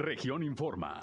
Región 0.00 0.42
Informa. 0.42 0.98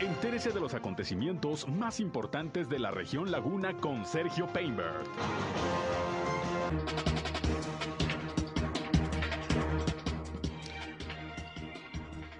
Entérese 0.00 0.50
de 0.50 0.58
los 0.58 0.74
acontecimientos 0.74 1.68
más 1.68 2.00
importantes 2.00 2.68
de 2.68 2.80
la 2.80 2.90
región 2.90 3.30
Laguna 3.30 3.78
con 3.78 4.04
Sergio 4.04 4.48
Painberg. 4.52 5.04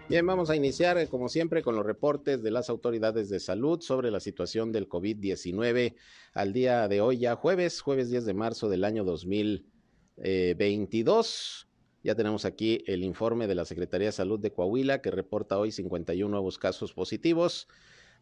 Bien, 0.08 0.26
vamos 0.26 0.50
a 0.50 0.56
iniciar 0.56 0.98
eh, 0.98 1.06
como 1.06 1.28
siempre 1.28 1.62
con 1.62 1.76
los 1.76 1.86
reportes 1.86 2.42
de 2.42 2.50
las 2.50 2.68
autoridades 2.68 3.28
de 3.28 3.38
salud 3.38 3.80
sobre 3.80 4.10
la 4.10 4.18
situación 4.18 4.72
del 4.72 4.88
COVID-19 4.88 5.94
al 6.34 6.52
día 6.52 6.88
de 6.88 7.00
hoy, 7.00 7.18
ya 7.18 7.36
jueves, 7.36 7.80
jueves 7.80 8.10
10 8.10 8.24
de 8.24 8.34
marzo 8.34 8.68
del 8.68 8.82
año 8.82 9.04
2022. 9.04 11.65
Ya 12.06 12.14
tenemos 12.14 12.44
aquí 12.44 12.84
el 12.86 13.02
informe 13.02 13.48
de 13.48 13.56
la 13.56 13.64
Secretaría 13.64 14.06
de 14.06 14.12
Salud 14.12 14.38
de 14.38 14.52
Coahuila 14.52 15.02
que 15.02 15.10
reporta 15.10 15.58
hoy 15.58 15.72
51 15.72 16.30
nuevos 16.30 16.56
casos 16.56 16.92
positivos 16.92 17.66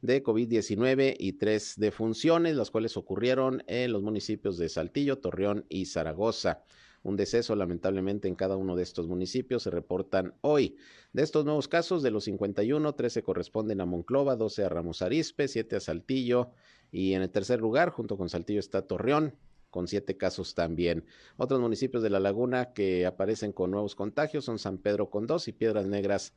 de 0.00 0.24
COVID-19 0.24 1.16
y 1.18 1.34
tres 1.34 1.74
defunciones, 1.76 2.56
las 2.56 2.70
cuales 2.70 2.96
ocurrieron 2.96 3.62
en 3.66 3.92
los 3.92 4.02
municipios 4.02 4.56
de 4.56 4.70
Saltillo, 4.70 5.18
Torreón 5.18 5.66
y 5.68 5.84
Zaragoza. 5.84 6.62
Un 7.02 7.16
deceso 7.16 7.54
lamentablemente 7.56 8.26
en 8.26 8.36
cada 8.36 8.56
uno 8.56 8.74
de 8.74 8.82
estos 8.82 9.06
municipios 9.06 9.64
se 9.64 9.70
reportan 9.70 10.32
hoy. 10.40 10.76
De 11.12 11.22
estos 11.22 11.44
nuevos 11.44 11.68
casos, 11.68 12.02
de 12.02 12.10
los 12.10 12.24
51, 12.24 12.94
13 12.94 13.22
corresponden 13.22 13.82
a 13.82 13.84
Monclova, 13.84 14.34
12 14.34 14.64
a 14.64 14.70
Ramos 14.70 15.02
Arispe, 15.02 15.46
7 15.46 15.76
a 15.76 15.80
Saltillo 15.80 16.52
y 16.90 17.12
en 17.12 17.20
el 17.20 17.28
tercer 17.28 17.60
lugar, 17.60 17.90
junto 17.90 18.16
con 18.16 18.30
Saltillo, 18.30 18.60
está 18.60 18.86
Torreón, 18.86 19.34
con 19.74 19.88
siete 19.88 20.16
casos 20.16 20.54
también. 20.54 21.04
Otros 21.36 21.58
municipios 21.58 22.04
de 22.04 22.08
la 22.08 22.20
laguna 22.20 22.72
que 22.74 23.06
aparecen 23.06 23.50
con 23.50 23.72
nuevos 23.72 23.96
contagios 23.96 24.44
son 24.44 24.60
San 24.60 24.78
Pedro 24.78 25.10
con 25.10 25.26
dos 25.26 25.48
y 25.48 25.52
Piedras 25.52 25.86
Negras 25.86 26.32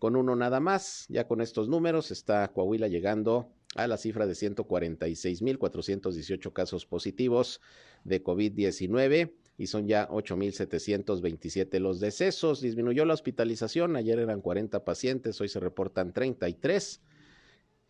con 0.00 0.16
uno 0.16 0.34
nada 0.34 0.58
más. 0.58 1.06
Ya 1.08 1.28
con 1.28 1.40
estos 1.40 1.68
números 1.68 2.10
está 2.10 2.48
Coahuila 2.48 2.88
llegando 2.88 3.48
a 3.76 3.86
la 3.86 3.96
cifra 3.96 4.26
de 4.26 4.32
146.418 4.32 6.52
casos 6.52 6.84
positivos 6.84 7.60
de 8.02 8.24
COVID-19 8.24 9.34
y 9.56 9.68
son 9.68 9.86
ya 9.86 10.08
8.727 10.08 11.78
los 11.78 12.00
decesos. 12.00 12.60
Disminuyó 12.60 13.04
la 13.04 13.14
hospitalización, 13.14 13.94
ayer 13.94 14.18
eran 14.18 14.40
40 14.40 14.84
pacientes, 14.84 15.40
hoy 15.40 15.48
se 15.48 15.60
reportan 15.60 16.12
33. 16.12 17.02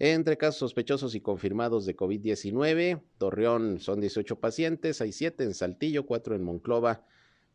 Entre 0.02 0.38
casos 0.38 0.56
sospechosos 0.56 1.14
y 1.14 1.20
confirmados 1.20 1.84
de 1.84 1.94
COVID-19, 1.94 3.02
Torreón 3.18 3.80
son 3.80 4.00
18 4.00 4.40
pacientes, 4.40 5.02
hay 5.02 5.12
7 5.12 5.44
en 5.44 5.52
Saltillo, 5.52 6.06
4 6.06 6.36
en 6.36 6.42
Monclova, 6.42 7.04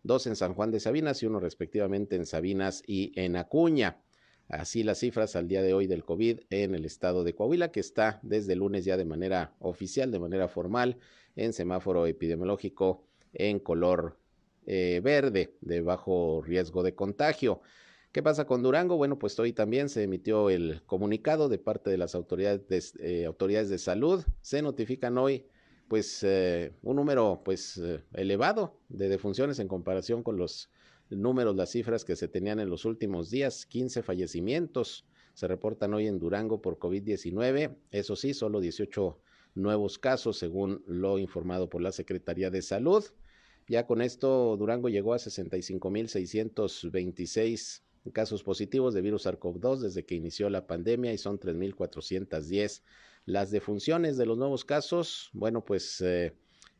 2 0.03 0.27
en 0.27 0.35
San 0.35 0.53
Juan 0.53 0.69
de 0.69 0.79
Sabinas 0.79 1.23
y 1.23 1.25
uno 1.25 1.39
respectivamente 1.39 2.16
en 2.16 2.27
Sabinas 2.27 2.83
y 2.85 3.19
en 3.19 3.35
Acuña. 3.35 3.97
Así 4.47 4.83
las 4.83 4.99
cifras 4.99 5.35
al 5.35 5.47
día 5.47 5.63
de 5.63 5.73
hoy 5.73 5.88
del 5.88 6.05
COVID 6.05 6.41
en 6.51 6.75
el 6.75 6.85
estado 6.85 7.23
de 7.23 7.33
Coahuila, 7.33 7.71
que 7.71 7.79
está 7.79 8.19
desde 8.21 8.53
el 8.53 8.59
lunes 8.59 8.85
ya 8.85 8.95
de 8.95 9.05
manera 9.05 9.55
oficial, 9.57 10.11
de 10.11 10.19
manera 10.19 10.47
formal, 10.47 10.99
en 11.35 11.51
semáforo 11.51 12.05
epidemiológico 12.05 13.07
en 13.33 13.57
color 13.57 14.19
eh, 14.67 15.01
verde 15.03 15.55
de 15.61 15.81
bajo 15.81 16.43
riesgo 16.45 16.83
de 16.83 16.93
contagio. 16.93 17.61
¿Qué 18.16 18.23
pasa 18.23 18.45
con 18.45 18.63
Durango? 18.63 18.95
Bueno, 18.95 19.19
pues 19.19 19.38
hoy 19.39 19.52
también 19.52 19.89
se 19.89 20.03
emitió 20.03 20.49
el 20.49 20.81
comunicado 20.85 21.49
de 21.49 21.58
parte 21.58 21.89
de 21.89 21.97
las 21.97 22.16
autoridades, 22.16 22.94
eh, 23.02 23.30
de 23.30 23.77
salud. 23.77 24.23
Se 24.39 24.61
notifican 24.61 25.17
hoy 25.17 25.47
pues 25.89 26.23
eh, 26.23 26.72
un 26.81 26.95
número 26.95 27.41
pues 27.44 27.77
elevado 28.13 28.80
de 28.88 29.09
defunciones 29.09 29.59
en 29.59 29.67
comparación 29.67 30.23
con 30.23 30.38
los 30.38 30.69
números, 31.09 31.57
las 31.57 31.72
cifras 31.72 32.05
que 32.05 32.16
se 32.16 32.30
tenían 32.30 32.61
en 32.61 32.69
los 32.69 32.85
últimos 32.85 33.31
días, 33.31 33.66
15 33.66 34.02
fallecimientos 34.02 35.05
se 35.33 35.50
reportan 35.50 35.94
hoy 35.94 36.07
en 36.07 36.17
Durango 36.17 36.61
por 36.61 36.79
COVID-19, 36.79 37.75
eso 37.91 38.16
sí, 38.16 38.33
solo 38.33 38.61
18 38.61 39.19
nuevos 39.55 40.00
casos 40.00 40.38
según 40.38 40.85
lo 40.88 41.19
informado 41.19 41.68
por 41.68 41.81
la 41.81 41.91
Secretaría 41.91 42.50
de 42.50 42.62
Salud. 42.62 43.03
Ya 43.68 43.85
con 43.85 44.01
esto, 44.01 44.56
Durango 44.56 44.88
llegó 44.88 45.13
a 45.13 45.18
65.626 45.18 47.81
casos 48.13 48.43
positivos 48.43 48.93
de 48.93 49.01
virus 49.01 49.25
SARS-CoV-2 49.25 49.77
desde 49.79 50.05
que 50.05 50.16
inició 50.16 50.49
la 50.49 50.67
pandemia 50.67 51.13
y 51.13 51.17
son 51.17 51.39
3.410 51.39 52.81
las 53.25 53.51
defunciones 53.51 54.17
de 54.17 54.25
los 54.25 54.38
nuevos 54.38 54.66
casos. 54.66 55.29
Bueno, 55.33 55.66
pues 55.66 56.03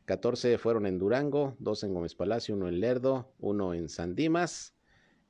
14 0.04 0.52
eh, 0.52 0.58
fueron 0.58 0.86
en 0.86 0.98
Durango, 0.98 1.56
2 1.58 1.84
en 1.84 1.94
Gómez 1.94 2.14
Palacio, 2.14 2.54
1 2.54 2.68
en 2.68 2.80
Lerdo, 2.80 3.32
1 3.40 3.74
en 3.74 3.88
San 3.88 4.14
Dimas. 4.14 4.74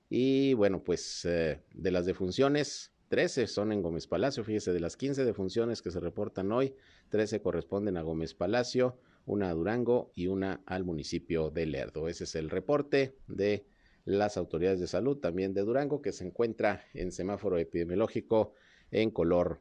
Y 0.08 0.54
bueno, 0.54 0.84
pues 0.84 1.24
eh, 1.24 1.62
de 1.74 1.90
las 1.90 2.06
defunciones, 2.06 2.92
13 3.08 3.46
son 3.46 3.72
en 3.72 3.82
Gómez 3.82 4.06
Palacio. 4.06 4.44
Fíjese, 4.44 4.72
de 4.72 4.80
las 4.80 4.96
15 4.96 5.24
defunciones 5.24 5.82
que 5.82 5.90
se 5.90 6.00
reportan 6.00 6.52
hoy, 6.52 6.74
13 7.08 7.40
corresponden 7.40 7.96
a 7.96 8.02
Gómez 8.02 8.34
Palacio, 8.34 8.98
una 9.24 9.50
a 9.50 9.54
Durango 9.54 10.12
y 10.14 10.26
una 10.28 10.62
al 10.66 10.84
municipio 10.84 11.50
de 11.50 11.66
Lerdo. 11.66 12.08
Ese 12.08 12.24
es 12.24 12.34
el 12.34 12.50
reporte 12.50 13.16
de 13.26 13.66
las 14.06 14.36
autoridades 14.38 14.80
de 14.80 14.86
salud 14.86 15.18
también 15.18 15.52
de 15.52 15.62
Durango 15.62 16.00
que 16.00 16.12
se 16.12 16.24
encuentra 16.24 16.84
en 16.94 17.12
semáforo 17.12 17.58
epidemiológico 17.58 18.54
en 18.90 19.10
color 19.10 19.60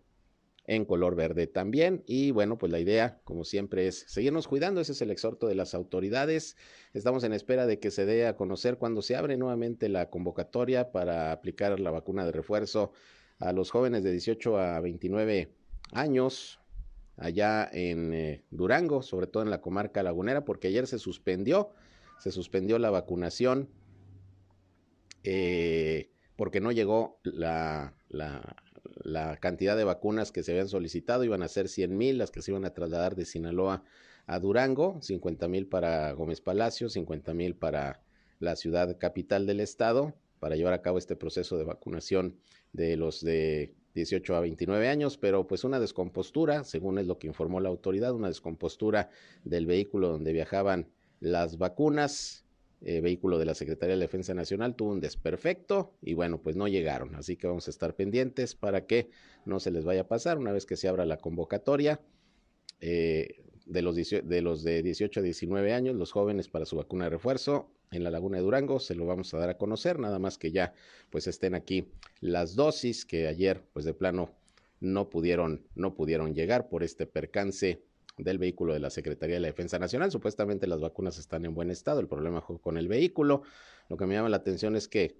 en 0.68 0.86
color 0.86 1.16
verde 1.16 1.46
también. 1.46 2.04
Y 2.08 2.32
bueno, 2.32 2.58
pues 2.58 2.72
la 2.72 2.80
idea, 2.80 3.20
como 3.24 3.44
siempre, 3.44 3.88
es 3.88 4.06
seguirnos 4.08 4.48
cuidando. 4.48 4.82
Ese 4.82 4.94
es 4.94 5.02
el 5.02 5.12
exhorto 5.12 5.48
de 5.48 5.54
las 5.54 5.76
autoridades. 5.76 6.58
Estamos 6.94 7.24
en 7.24 7.34
espera 7.34 7.68
de 7.68 7.80
que 7.80 7.92
se 7.92 8.06
dé 8.06 8.26
a 8.26 8.36
conocer 8.36 8.78
cuando 8.78 9.04
se 9.04 9.16
abre 9.16 9.38
nuevamente 9.38 9.90
la 9.90 10.10
convocatoria 10.10 10.92
para 10.92 11.32
aplicar 11.32 11.80
la 11.80 11.92
vacuna 11.92 12.26
de 12.26 12.32
refuerzo 12.32 12.94
a 13.40 13.52
los 13.52 13.70
jóvenes 13.70 14.04
de 14.04 14.12
18 14.12 14.58
a 14.58 14.80
29 14.80 15.52
años 15.92 16.60
allá 17.18 17.70
en 17.72 18.14
eh, 18.14 18.44
Durango, 18.50 19.02
sobre 19.02 19.28
todo 19.28 19.44
en 19.44 19.50
la 19.50 19.62
comarca 19.62 20.04
lagunera, 20.04 20.46
porque 20.46 20.68
ayer 20.70 20.88
se 20.88 21.00
suspendió, 21.00 21.72
se 22.20 22.32
suspendió 22.32 22.80
la 22.80 22.90
vacunación 22.90 23.70
eh, 25.26 26.12
porque 26.36 26.62
no 26.62 26.72
llegó 26.72 27.20
la, 27.24 27.96
la, 28.10 28.56
la, 29.04 29.38
cantidad 29.38 29.76
de 29.76 29.84
vacunas 29.84 30.32
que 30.32 30.44
se 30.44 30.52
habían 30.52 30.68
solicitado, 30.68 31.24
iban 31.24 31.42
a 31.42 31.48
ser 31.48 31.68
100 31.68 31.98
mil 31.98 32.18
las 32.18 32.32
que 32.32 32.42
se 32.42 32.52
iban 32.52 32.66
a 32.66 32.74
trasladar 32.74 33.16
de 33.16 33.26
Sinaloa 33.26 33.84
a 34.28 34.40
Durango, 34.40 35.00
50 35.02 35.48
mil 35.48 35.68
para 35.68 36.12
Gómez 36.14 36.42
Palacio, 36.42 36.90
50 36.90 37.34
mil 37.34 37.56
para 37.56 38.02
la 38.40 38.56
ciudad 38.56 38.98
capital 39.00 39.46
del 39.46 39.60
estado, 39.62 40.14
para 40.40 40.56
llevar 40.56 40.74
a 40.74 40.82
cabo 40.82 40.98
este 40.98 41.16
proceso 41.16 41.58
de 41.58 41.64
vacunación 41.64 42.38
de 42.74 42.98
los 42.98 43.22
de 43.22 43.74
18 43.96 44.36
a 44.36 44.42
29 44.42 44.90
años, 44.90 45.18
pero 45.18 45.48
pues 45.48 45.64
una 45.64 45.80
descompostura, 45.80 46.64
según 46.64 47.00
es 47.00 47.08
lo 47.08 47.18
que 47.18 47.28
informó 47.28 47.62
la 47.62 47.70
autoridad, 47.70 48.14
una 48.14 48.28
descompostura 48.28 49.10
del 49.44 49.66
vehículo 49.66 50.10
donde 50.10 50.34
viajaban 50.34 50.90
las 51.20 51.58
vacunas, 51.58 52.45
eh, 52.88 53.02
vehículo 53.02 53.40
de 53.40 53.46
la 53.46 53.56
Secretaría 53.56 53.96
de 53.96 54.02
Defensa 54.02 54.36
Nacional 54.36 54.76
tuvo 54.76 54.92
un 54.92 55.00
desperfecto 55.00 55.94
y 56.04 56.14
bueno, 56.14 56.40
pues 56.42 56.56
no 56.56 56.68
llegaron, 56.68 57.16
así 57.16 57.36
que 57.36 57.48
vamos 57.48 57.68
a 57.68 57.72
estar 57.72 57.96
pendientes 57.96 58.54
para 58.54 58.86
que 58.86 59.10
no 59.44 59.60
se 59.60 59.72
les 59.72 59.86
vaya 59.86 60.02
a 60.02 60.08
pasar 60.08 60.38
una 60.38 60.52
vez 60.52 60.68
que 60.68 60.76
se 60.76 60.88
abra 60.88 61.04
la 61.06 61.18
convocatoria. 61.18 62.00
Eh, 62.82 63.42
de 63.66 63.82
los, 63.82 63.96
de 63.96 64.42
los 64.44 64.64
de 64.64 64.84
18 64.84 65.20
a 65.20 65.24
19 65.24 65.74
años, 65.74 65.96
los 65.96 66.12
jóvenes 66.12 66.48
para 66.48 66.68
su 66.68 66.76
vacuna 66.76 67.06
de 67.06 67.10
refuerzo 67.10 67.72
en 67.90 68.04
la 68.04 68.12
Laguna 68.12 68.38
de 68.38 68.44
Durango, 68.44 68.80
se 68.80 68.94
lo 68.94 69.08
vamos 69.08 69.34
a 69.34 69.40
dar 69.40 69.50
a 69.50 69.58
conocer, 69.58 69.98
nada 69.98 70.20
más 70.20 70.38
que 70.38 70.52
ya 70.52 70.74
pues 71.10 71.26
estén 71.26 71.56
aquí 71.56 71.88
las 72.22 72.56
dosis 72.56 73.04
que 73.06 73.28
ayer 73.28 73.64
pues 73.74 73.84
de 73.86 73.96
plano 73.96 74.30
no 74.80 75.10
pudieron 75.10 75.66
no 75.74 75.96
pudieron 75.96 76.36
llegar 76.36 76.70
por 76.70 76.84
este 76.84 77.08
percance 77.08 77.82
del 78.18 78.38
vehículo 78.38 78.74
de 78.74 78.80
la 78.80 78.90
Secretaría 78.90 79.36
de 79.36 79.42
la 79.42 79.48
Defensa 79.48 79.80
Nacional. 79.80 80.12
Supuestamente 80.12 80.68
las 80.68 80.82
vacunas 80.82 81.18
están 81.18 81.46
en 81.46 81.54
buen 81.54 81.70
estado, 81.70 82.00
el 82.00 82.08
problema 82.08 82.42
fue 82.42 82.60
con 82.60 82.78
el 82.78 82.88
vehículo. 82.88 83.44
Lo 83.90 83.98
que 83.98 84.06
me 84.06 84.16
llama 84.16 84.30
la 84.30 84.38
atención 84.38 84.76
es 84.76 84.88
que 84.88 85.20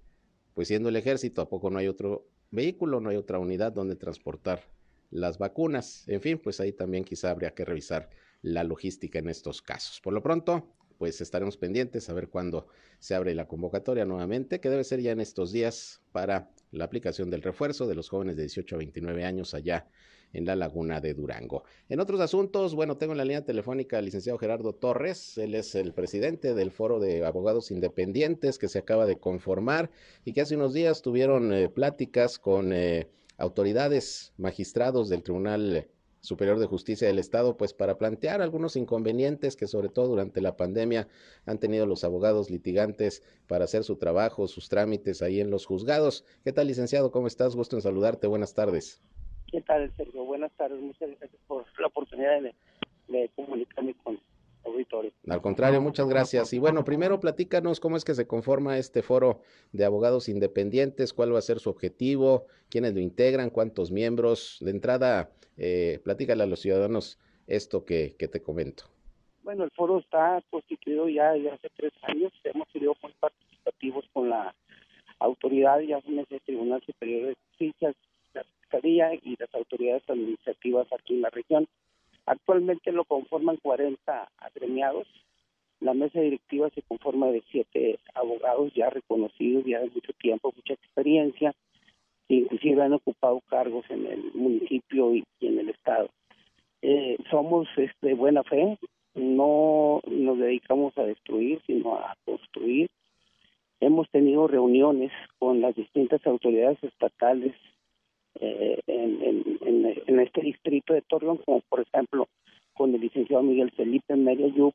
pues 0.56 0.68
siendo 0.68 0.88
el 0.88 0.96
ejército, 0.96 1.42
¿a 1.42 1.50
poco 1.50 1.68
no 1.68 1.78
hay 1.78 1.86
otro 1.86 2.30
vehículo, 2.50 2.98
no 2.98 3.10
hay 3.10 3.16
otra 3.16 3.38
unidad 3.38 3.72
donde 3.72 3.94
transportar 3.94 4.62
las 5.10 5.36
vacunas? 5.36 6.08
En 6.08 6.22
fin, 6.22 6.38
pues 6.38 6.60
ahí 6.60 6.72
también 6.72 7.04
quizá 7.04 7.30
habría 7.30 7.52
que 7.52 7.66
revisar 7.66 8.08
la 8.40 8.64
logística 8.64 9.18
en 9.18 9.28
estos 9.28 9.60
casos. 9.60 10.00
Por 10.00 10.14
lo 10.14 10.22
pronto, 10.22 10.72
pues 10.96 11.20
estaremos 11.20 11.58
pendientes 11.58 12.08
a 12.08 12.14
ver 12.14 12.30
cuándo 12.30 12.68
se 12.98 13.14
abre 13.14 13.34
la 13.34 13.46
convocatoria 13.46 14.06
nuevamente, 14.06 14.58
que 14.58 14.70
debe 14.70 14.82
ser 14.84 15.02
ya 15.02 15.12
en 15.12 15.20
estos 15.20 15.52
días 15.52 16.00
para 16.12 16.50
la 16.70 16.84
aplicación 16.84 17.28
del 17.28 17.42
refuerzo 17.42 17.86
de 17.86 17.94
los 17.94 18.08
jóvenes 18.08 18.36
de 18.36 18.44
18 18.44 18.76
a 18.76 18.78
29 18.78 19.24
años 19.26 19.52
allá 19.52 19.90
en 20.36 20.44
la 20.44 20.56
laguna 20.56 21.00
de 21.00 21.14
Durango. 21.14 21.64
En 21.88 22.00
otros 22.00 22.20
asuntos, 22.20 22.74
bueno, 22.74 22.96
tengo 22.96 23.12
en 23.12 23.18
la 23.18 23.24
línea 23.24 23.44
telefónica 23.44 23.98
al 23.98 24.04
licenciado 24.04 24.38
Gerardo 24.38 24.74
Torres, 24.74 25.38
él 25.38 25.54
es 25.54 25.74
el 25.74 25.92
presidente 25.92 26.54
del 26.54 26.70
Foro 26.70 27.00
de 27.00 27.24
Abogados 27.24 27.70
Independientes 27.70 28.58
que 28.58 28.68
se 28.68 28.78
acaba 28.78 29.06
de 29.06 29.18
conformar 29.18 29.90
y 30.24 30.32
que 30.32 30.42
hace 30.42 30.56
unos 30.56 30.74
días 30.74 31.02
tuvieron 31.02 31.52
eh, 31.52 31.68
pláticas 31.68 32.38
con 32.38 32.72
eh, 32.72 33.08
autoridades, 33.38 34.32
magistrados 34.36 35.08
del 35.08 35.22
Tribunal 35.22 35.88
Superior 36.20 36.58
de 36.58 36.66
Justicia 36.66 37.06
del 37.06 37.20
Estado, 37.20 37.56
pues 37.56 37.72
para 37.72 37.98
plantear 37.98 38.42
algunos 38.42 38.74
inconvenientes 38.74 39.54
que 39.54 39.68
sobre 39.68 39.88
todo 39.88 40.08
durante 40.08 40.40
la 40.40 40.56
pandemia 40.56 41.08
han 41.44 41.58
tenido 41.58 41.86
los 41.86 42.02
abogados 42.02 42.50
litigantes 42.50 43.22
para 43.46 43.64
hacer 43.64 43.84
su 43.84 43.96
trabajo, 43.96 44.48
sus 44.48 44.68
trámites 44.68 45.22
ahí 45.22 45.40
en 45.40 45.50
los 45.50 45.66
juzgados. 45.66 46.24
¿Qué 46.42 46.52
tal, 46.52 46.66
licenciado? 46.66 47.12
¿Cómo 47.12 47.28
estás? 47.28 47.54
Gusto 47.54 47.76
en 47.76 47.82
saludarte. 47.82 48.26
Buenas 48.26 48.54
tardes. 48.54 49.00
¿Qué 49.50 49.60
tal, 49.60 49.92
Sergio? 49.96 50.24
Buenas 50.24 50.52
tardes. 50.52 50.80
Muchas 50.80 51.10
gracias 51.18 51.40
por 51.46 51.64
la 51.78 51.86
oportunidad 51.86 52.42
de, 52.42 52.54
de 53.08 53.30
comunicarme 53.34 53.94
con 54.02 54.18
auditores. 54.64 55.12
Al 55.28 55.40
contrario, 55.40 55.80
muchas 55.80 56.08
gracias. 56.08 56.52
Y 56.52 56.58
bueno, 56.58 56.84
primero 56.84 57.20
platícanos 57.20 57.78
cómo 57.80 57.96
es 57.96 58.04
que 58.04 58.14
se 58.14 58.26
conforma 58.26 58.78
este 58.78 59.02
foro 59.02 59.40
de 59.72 59.84
abogados 59.84 60.28
independientes, 60.28 61.12
cuál 61.12 61.32
va 61.34 61.38
a 61.38 61.42
ser 61.42 61.60
su 61.60 61.70
objetivo, 61.70 62.46
quiénes 62.68 62.94
lo 62.94 63.00
integran, 63.00 63.50
cuántos 63.50 63.92
miembros. 63.92 64.58
De 64.60 64.72
entrada, 64.72 65.30
eh, 65.56 66.00
platícale 66.02 66.42
a 66.42 66.46
los 66.46 66.60
ciudadanos 66.60 67.18
esto 67.46 67.84
que, 67.84 68.16
que 68.18 68.28
te 68.28 68.42
comento. 68.42 68.84
Bueno, 69.44 69.62
el 69.62 69.70
foro 69.70 70.00
está 70.00 70.42
constituido 70.50 71.08
ya 71.08 71.32
desde 71.32 71.50
hace 71.50 71.68
tres 71.76 71.92
años. 72.02 72.32
Hemos 72.42 72.68
sido 72.72 72.96
muy 73.00 73.12
participativos 73.20 74.04
con 74.12 74.28
la 74.28 74.52
autoridad, 75.20 75.78
ya 75.80 75.98
el 76.04 76.40
Tribunal 76.44 76.82
Superior 76.84 77.28
de 77.28 77.36
Justicia, 77.50 77.94
la 78.36 78.44
Fiscalía 78.44 79.14
y 79.14 79.36
las 79.38 79.52
autoridades 79.54 80.08
administrativas 80.08 80.86
aquí 80.92 81.14
en 81.14 81.22
la 81.22 81.30
región. 81.30 81.66
Actualmente 82.26 82.92
lo 82.92 83.04
conforman 83.04 83.56
40 83.62 84.28
agremiados. 84.38 85.06
La 85.80 85.94
mesa 85.94 86.20
directiva 86.20 86.70
se 86.70 86.82
conforma 86.82 87.28
de 87.28 87.42
siete 87.50 87.98
abogados 88.14 88.72
ya 88.74 88.90
reconocidos, 88.90 89.64
ya 89.64 89.80
de 89.80 89.90
mucho 89.90 90.12
tiempo, 90.14 90.52
mucha 90.54 90.74
experiencia, 90.74 91.54
inclusive 92.28 92.82
han 92.82 92.94
ocupado 92.94 93.40
cargos 93.48 93.84
en 93.90 94.06
el 94.06 94.32
municipio 94.34 95.14
y, 95.14 95.24
en 95.40 95.58
el 95.58 95.68
estado. 95.68 96.08
Eh, 96.82 97.16
somos 97.30 97.68
este, 97.76 98.14
buena 98.14 98.42
fe, 98.42 98.78
no 99.14 100.00
nos 100.06 100.38
dedicamos 100.38 100.96
a 100.98 101.04
destruir, 101.04 101.60
sino 101.66 101.94
a 101.94 102.16
construir. 102.24 102.88
Hemos 103.80 104.08
tenido 104.10 104.48
reuniones 104.48 105.12
con 105.38 105.60
las 105.60 105.74
distintas 105.74 106.26
autoridades 106.26 106.82
estatales 106.82 107.54
eh, 108.40 108.80
en, 108.86 109.96
en, 110.06 110.20
este 110.20 110.40
distrito 110.40 110.94
de 110.94 111.02
Torreón, 111.02 111.38
como 111.38 111.60
por 111.68 111.80
ejemplo 111.80 112.28
con 112.74 112.94
el 112.94 113.00
licenciado 113.00 113.42
Miguel 113.42 113.70
Felipe 113.72 114.16
Meriayup, 114.16 114.74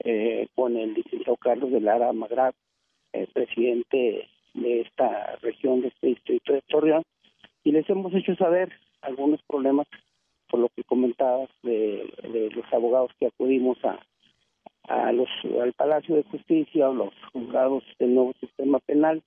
eh, 0.00 0.46
con 0.54 0.76
el 0.76 0.94
licenciado 0.94 1.36
Carlos 1.36 1.70
de 1.70 1.80
Lara 1.80 2.12
Magrat, 2.12 2.54
el 3.12 3.26
presidente 3.28 4.28
de 4.54 4.80
esta 4.80 5.36
región, 5.36 5.82
de 5.82 5.88
este 5.88 6.08
distrito 6.08 6.52
de 6.52 6.62
Torreón, 6.62 7.02
y 7.64 7.72
les 7.72 7.88
hemos 7.90 8.14
hecho 8.14 8.34
saber 8.36 8.72
algunos 9.02 9.42
problemas, 9.42 9.86
por 10.48 10.60
lo 10.60 10.68
que 10.70 10.84
comentabas, 10.84 11.50
de, 11.62 12.10
los 12.54 12.72
abogados 12.72 13.10
que 13.18 13.26
acudimos 13.26 13.78
a, 13.84 13.98
a 14.84 15.12
los 15.12 15.28
al 15.60 15.72
Palacio 15.74 16.16
de 16.16 16.22
Justicia 16.24 16.88
o 16.88 16.94
los 16.94 17.14
juzgados 17.32 17.84
del 17.98 18.14
nuevo 18.14 18.32
sistema 18.40 18.78
penal 18.80 19.22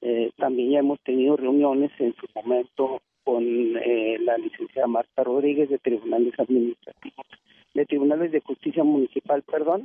eh, 0.00 0.30
también 0.36 0.70
ya 0.70 0.78
hemos 0.80 1.00
tenido 1.00 1.36
reuniones 1.36 1.90
en 1.98 2.14
su 2.14 2.26
momento 2.34 3.00
con 3.24 3.44
eh, 3.44 4.18
la 4.20 4.38
licenciada 4.38 4.86
Marta 4.86 5.24
Rodríguez 5.24 5.68
de 5.68 5.78
Tribunales 5.78 6.38
Administrativos, 6.38 7.26
de 7.74 7.86
Tribunales 7.86 8.30
de 8.30 8.40
Justicia 8.40 8.84
Municipal, 8.84 9.42
perdón, 9.42 9.84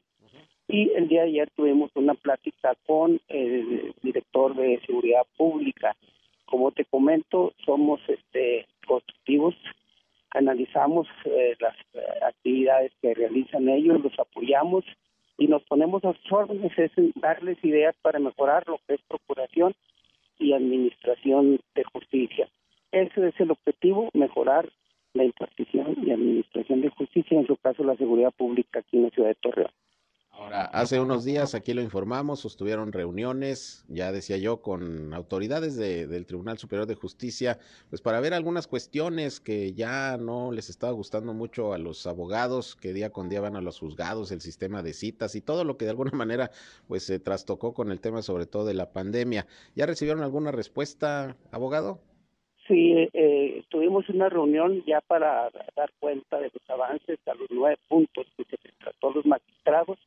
y 0.67 0.91
el 0.91 1.07
día 1.07 1.23
de 1.23 1.29
ayer 1.29 1.49
tuvimos 1.55 1.91
una 1.95 2.13
plática 2.13 2.75
con 2.85 3.19
el 3.27 3.93
director 4.01 4.55
de 4.55 4.79
Seguridad 4.85 5.25
Pública. 5.35 5.95
Como 6.45 6.71
te 6.71 6.85
comento, 6.85 7.53
somos 7.65 7.99
este 8.07 8.67
constructivos, 8.87 9.55
analizamos 10.31 11.07
eh, 11.25 11.55
las 11.59 11.75
actividades 12.25 12.91
que 13.01 13.13
realizan 13.13 13.69
ellos, 13.69 14.01
los 14.03 14.17
apoyamos 14.19 14.85
y 15.37 15.47
nos 15.47 15.63
ponemos 15.63 16.05
a 16.05 16.13
sus 16.13 16.31
órdenes, 16.31 16.77
es 16.77 16.91
darles 17.15 17.57
ideas 17.63 17.95
para 18.01 18.19
mejorar 18.19 18.67
lo 18.67 18.79
que 18.87 18.95
es 18.95 19.01
procuración 19.07 19.73
y 20.41 20.53
administración 20.53 21.59
de 21.75 21.83
justicia. 21.83 22.49
Ese 22.91 23.27
es 23.27 23.39
el 23.39 23.51
objetivo, 23.51 24.09
mejorar 24.13 24.69
la 25.13 25.23
impartición 25.23 25.95
y 26.05 26.11
administración 26.11 26.81
de 26.81 26.89
justicia, 26.89 27.39
en 27.39 27.47
su 27.47 27.55
caso 27.57 27.83
la 27.83 27.95
seguridad 27.95 28.31
pública 28.31 28.79
aquí 28.79 28.97
en 28.97 29.03
la 29.03 29.09
ciudad 29.11 29.29
de 29.29 29.35
Torreón. 29.35 29.71
Hace 30.53 30.99
unos 30.99 31.23
días 31.23 31.55
aquí 31.55 31.73
lo 31.73 31.81
informamos, 31.81 32.41
sostuvieron 32.41 32.91
reuniones, 32.91 33.85
ya 33.87 34.11
decía 34.11 34.37
yo, 34.37 34.61
con 34.61 35.13
autoridades 35.13 35.77
del 35.77 36.25
Tribunal 36.25 36.57
Superior 36.57 36.87
de 36.87 36.95
Justicia, 36.95 37.57
pues 37.89 38.01
para 38.01 38.19
ver 38.19 38.33
algunas 38.33 38.67
cuestiones 38.67 39.39
que 39.39 39.73
ya 39.73 40.17
no 40.17 40.51
les 40.51 40.69
estaba 40.69 40.91
gustando 40.91 41.33
mucho 41.33 41.73
a 41.73 41.77
los 41.77 42.05
abogados, 42.05 42.75
que 42.75 42.91
día 42.91 43.11
con 43.11 43.29
día 43.29 43.39
van 43.39 43.55
a 43.55 43.61
los 43.61 43.79
juzgados, 43.79 44.31
el 44.31 44.41
sistema 44.41 44.83
de 44.83 44.93
citas 44.93 45.35
y 45.35 45.41
todo 45.41 45.63
lo 45.63 45.77
que 45.77 45.85
de 45.85 45.91
alguna 45.91 46.11
manera 46.17 46.51
pues 46.87 47.03
se 47.03 47.19
trastocó 47.19 47.73
con 47.73 47.91
el 47.91 48.01
tema 48.01 48.21
sobre 48.21 48.45
todo 48.45 48.65
de 48.65 48.73
la 48.73 48.91
pandemia. 48.91 49.47
¿Ya 49.75 49.85
recibieron 49.85 50.21
alguna 50.21 50.51
respuesta, 50.51 51.37
abogado? 51.51 52.01
Sí, 52.67 53.09
eh, 53.13 53.63
tuvimos 53.69 54.07
una 54.09 54.29
reunión 54.29 54.83
ya 54.85 55.01
para 55.01 55.49
dar 55.75 55.91
cuenta 55.99 56.39
de 56.39 56.51
los 56.53 56.69
avances 56.69 57.19
a 57.27 57.33
los 57.35 57.47
nueve 57.49 57.77
puntos 57.87 58.27
que 58.37 58.43
se 58.45 58.57
trató 58.79 59.11
los 59.11 59.25
magistrados 59.25 59.97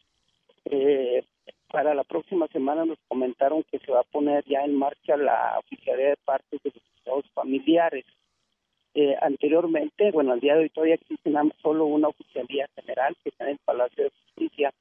eh, 0.67 1.25
para 1.71 1.95
la 1.95 2.05
próxima 2.05 2.47
semana 2.49 2.85
nos 2.85 2.99
comentaron 3.09 3.65
que 3.65 3.79
se 3.81 3.91
va 3.91 4.01
a 4.01 4.11
poner 4.13 4.45
ya 4.45 4.61
en 4.65 4.77
marcha 4.77 5.17
la 5.17 5.59
oficialidad 5.59 6.11
de 6.11 6.17
partes 6.25 6.63
de 6.63 6.73
los 7.07 7.29
familiares. 7.33 8.05
Eh, 8.95 9.17
anteriormente, 9.21 10.13
bueno, 10.13 10.33
al 10.33 10.41
día 10.41 10.55
de 10.55 10.61
hoy 10.61 10.71
todavía 10.71 10.95
existe 10.95 11.33
solo 11.61 11.85
una 11.87 12.09
oficialía 12.09 12.69
general 12.77 13.17
que 13.23 13.31
está 13.31 13.45
en 13.45 13.51
el 13.51 13.59
Palacio 13.65 14.05
de 14.05 14.11
Justicia 14.11 14.73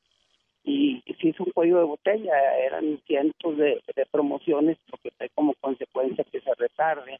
y 0.63 1.01
se 1.19 1.29
hizo 1.29 1.43
un 1.43 1.51
cuello 1.51 1.79
de 1.79 1.85
botella, 1.85 2.57
eran 2.59 2.99
cientos 3.07 3.57
de, 3.57 3.81
promociones, 4.11 4.77
lo 4.91 4.97
que 4.99 5.29
como 5.33 5.55
consecuencia 5.55 6.23
que 6.31 6.41
se 6.41 6.53
retarde 6.53 7.19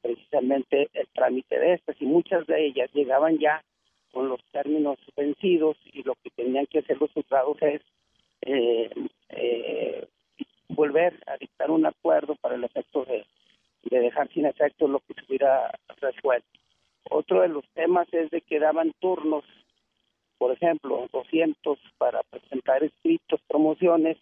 precisamente 0.00 0.88
el 0.94 1.08
trámite 1.08 1.58
de 1.58 1.74
estas 1.74 2.00
y 2.00 2.06
muchas 2.06 2.46
de 2.46 2.66
ellas 2.66 2.88
llegaban 2.94 3.38
ya 3.38 3.62
con 4.12 4.28
los 4.28 4.40
términos 4.52 4.96
vencidos 5.16 5.76
y 5.92 6.02
lo 6.04 6.14
que 6.22 6.30
tenían 6.30 6.66
que 6.66 6.78
hacer 6.78 6.98
los 7.00 7.10
juzgados 7.10 7.60
es 7.62 7.82
eh, 8.50 8.90
eh, 9.28 10.08
volver 10.68 11.22
a 11.26 11.36
dictar 11.36 11.70
un 11.70 11.84
acuerdo 11.84 12.34
para 12.36 12.54
el 12.54 12.64
efecto 12.64 13.04
de, 13.04 13.26
dejar 13.90 14.28
sin 14.32 14.46
efecto 14.46 14.88
lo 14.88 15.00
que 15.00 15.14
se 15.14 15.20
hubiera 15.28 15.70
resuelto. 16.00 16.48
Otro 17.10 17.42
de 17.42 17.48
los 17.48 17.64
temas 17.74 18.08
es 18.12 18.30
de 18.30 18.40
que 18.40 18.58
daban 18.58 18.92
turnos, 19.00 19.44
por 20.38 20.52
ejemplo, 20.52 21.08
200 21.12 21.78
para 21.98 22.22
presentar 22.22 22.82
escritos, 22.82 23.40
promociones, 23.48 24.16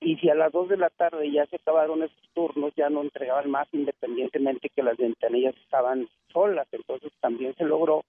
y 0.00 0.16
si 0.16 0.28
a 0.28 0.34
las 0.34 0.52
2 0.52 0.68
de 0.68 0.76
la 0.76 0.90
tarde 0.90 1.30
ya 1.30 1.46
se 1.46 1.56
acabaron 1.56 2.02
esos 2.02 2.28
turnos, 2.34 2.74
ya 2.76 2.90
no 2.90 3.00
entregaban 3.00 3.50
más 3.50 3.68
independientemente 3.72 4.68
que 4.68 4.82
las 4.82 4.98
ventanillas 4.98 5.56
estaban 5.56 6.08
solas. 6.32 6.66
Entonces 6.72 7.12
también 7.20 7.54
se 7.56 7.64
logró 7.64 8.04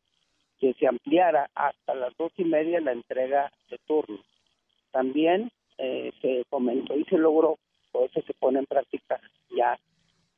que 0.59 0.73
se 0.73 0.87
ampliara 0.87 1.49
hasta 1.55 1.95
las 1.95 2.15
dos 2.17 2.33
y 2.37 2.43
media 2.43 2.81
la 2.81 2.91
entrega 2.91 3.51
de 3.69 3.77
turnos 3.87 4.34
también 4.95 5.51
eh, 5.77 6.13
se 6.21 6.45
comentó 6.49 6.97
y 6.97 7.03
se 7.03 7.17
logró, 7.17 7.57
o 7.91 8.05
eso 8.05 8.21
se 8.25 8.33
pone 8.35 8.59
en 8.59 8.65
práctica 8.65 9.19
ya, 9.53 9.77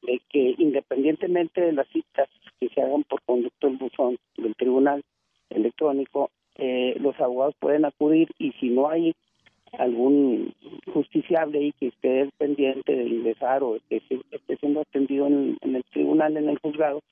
de 0.01 0.19
que 0.31 0.55
independientemente 0.57 1.61
de 1.61 1.73
las 1.73 1.87
citas 1.89 2.27
que 2.59 2.67
se 2.69 2.81
hagan 2.81 3.03
por 3.03 3.21
conducto 3.21 3.67
del 3.67 3.77
buzón 3.77 4.17
del 4.35 4.55
tribunal 4.55 5.03
electrónico, 5.51 6.31
eh, 6.55 6.95
los 6.99 7.19
abogados 7.19 7.53
pueden 7.59 7.85
acudir 7.85 8.31
y 8.39 8.51
si 8.53 8.69
no 8.69 8.89
hay 8.89 9.13
algún 9.73 10.55
justiciable 10.91 11.61
y 11.61 11.71
que 11.73 11.87
esté 11.89 12.27
pendiente 12.39 12.95
de 12.95 13.07
ingresar 13.07 13.61
o 13.61 13.77
que 13.89 13.97
esté 14.31 14.57
siendo 14.57 14.81
atendido 14.81 15.27
en, 15.27 15.55
en, 15.61 15.75
el 15.75 15.83
tribunal, 15.83 16.35
en 16.35 16.49
el 16.49 16.57
juzgado, 16.57 17.03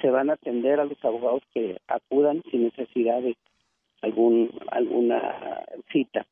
se 0.00 0.08
van 0.08 0.30
a 0.30 0.34
atender 0.34 0.80
a 0.80 0.86
los 0.86 1.04
abogados 1.04 1.42
que 1.52 1.76
acudan 1.88 2.42
sin 2.50 2.64
necesidad 2.64 3.20
de 3.20 3.36
algún 4.00 4.50
alguna 4.68 5.62
cita 5.92 6.24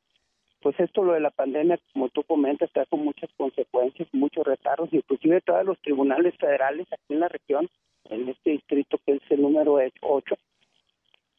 pues 0.65 0.81
esto 0.81 1.05
lo 1.05 1.13
de 1.13 1.21
la 1.21 1.31
pandemia, 1.31 1.79
como 1.93 2.09
tú 2.09 2.23
comentas, 2.23 2.73
trajo 2.73 2.97
muchas 2.97 3.29
consecuencias, 3.37 4.09
muchos 4.13 4.47
retardos, 4.47 4.89
inclusive 4.93 5.43
todos 5.43 5.63
los 5.63 5.79
tribunales 5.83 6.35
federales 6.39 6.87
aquí 6.91 7.13
en 7.13 7.21
la 7.21 7.29
región, 7.29 7.69
en 8.09 8.31
este 8.31 8.53
distrito 8.53 8.99
que 9.05 9.13
es 9.13 9.23
el 9.29 9.43
número 9.43 9.79
8, 10.01 10.35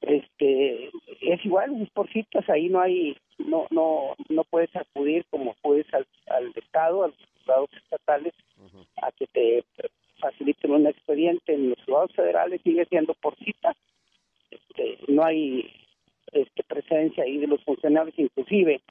este 0.02 0.92
es 1.22 1.44
igual, 1.44 1.82
es 1.82 1.90
por 1.90 2.08
citas, 2.14 2.48
ahí 2.50 2.70
no 2.70 2.80
hay, 2.80 3.18
no, 3.40 3.66
no, 3.72 4.16
no 4.30 4.44
puedes 4.44 4.76
acudir 4.76 5.26
como 5.32 5.56
puedes 5.64 5.88
al, 5.92 6.06
Estado, 6.56 7.06
a 7.06 7.08
los 7.08 7.18
juzgados 7.34 7.70
estatales, 7.74 8.36
a 9.02 9.12
que 9.12 9.26
te 9.26 9.64
faciliten 10.20 10.70
un 10.70 10.86
expediente. 10.86 11.52
En 11.52 11.72
los 11.72 11.80
juzgados 11.80 12.14
federales 12.14 12.62
sigue 12.62 12.86
siendo 12.86 13.16
por 13.16 13.36
cita, 13.38 13.76
este, 14.52 15.00
no 15.08 15.26
hay 15.26 15.68
este, 16.32 16.64
presencia 16.64 17.24
ahí 17.24 17.40
de 17.40 17.48
los 17.48 17.64
funcionarios, 17.64 18.14
inclusive 18.20 18.82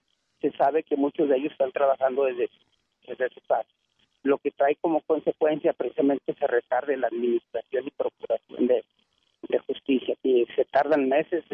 se 0.44 0.56
sabe 0.58 0.82
que 0.82 0.96
muchos 0.96 1.28
de 1.30 1.38
ellos 1.38 1.52
están 1.52 1.72
trabajando 1.72 2.24
desde, 2.24 2.50
desde 3.08 3.30
su 3.30 3.40
casa, 3.48 3.68
lo 4.22 4.36
que 4.38 4.50
trae 4.50 4.76
como 4.76 5.00
consecuencia 5.00 5.72
precisamente 5.72 6.34
se 6.34 6.46
retarde 6.46 6.98
la 6.98 7.06
administración 7.06 7.86
y 7.86 7.90
procuración 7.90 8.66
de, 8.66 8.84
justicia, 9.66 10.14
que 10.22 10.44
se 10.54 10.64
tardan 10.66 11.08
meses 11.08 11.44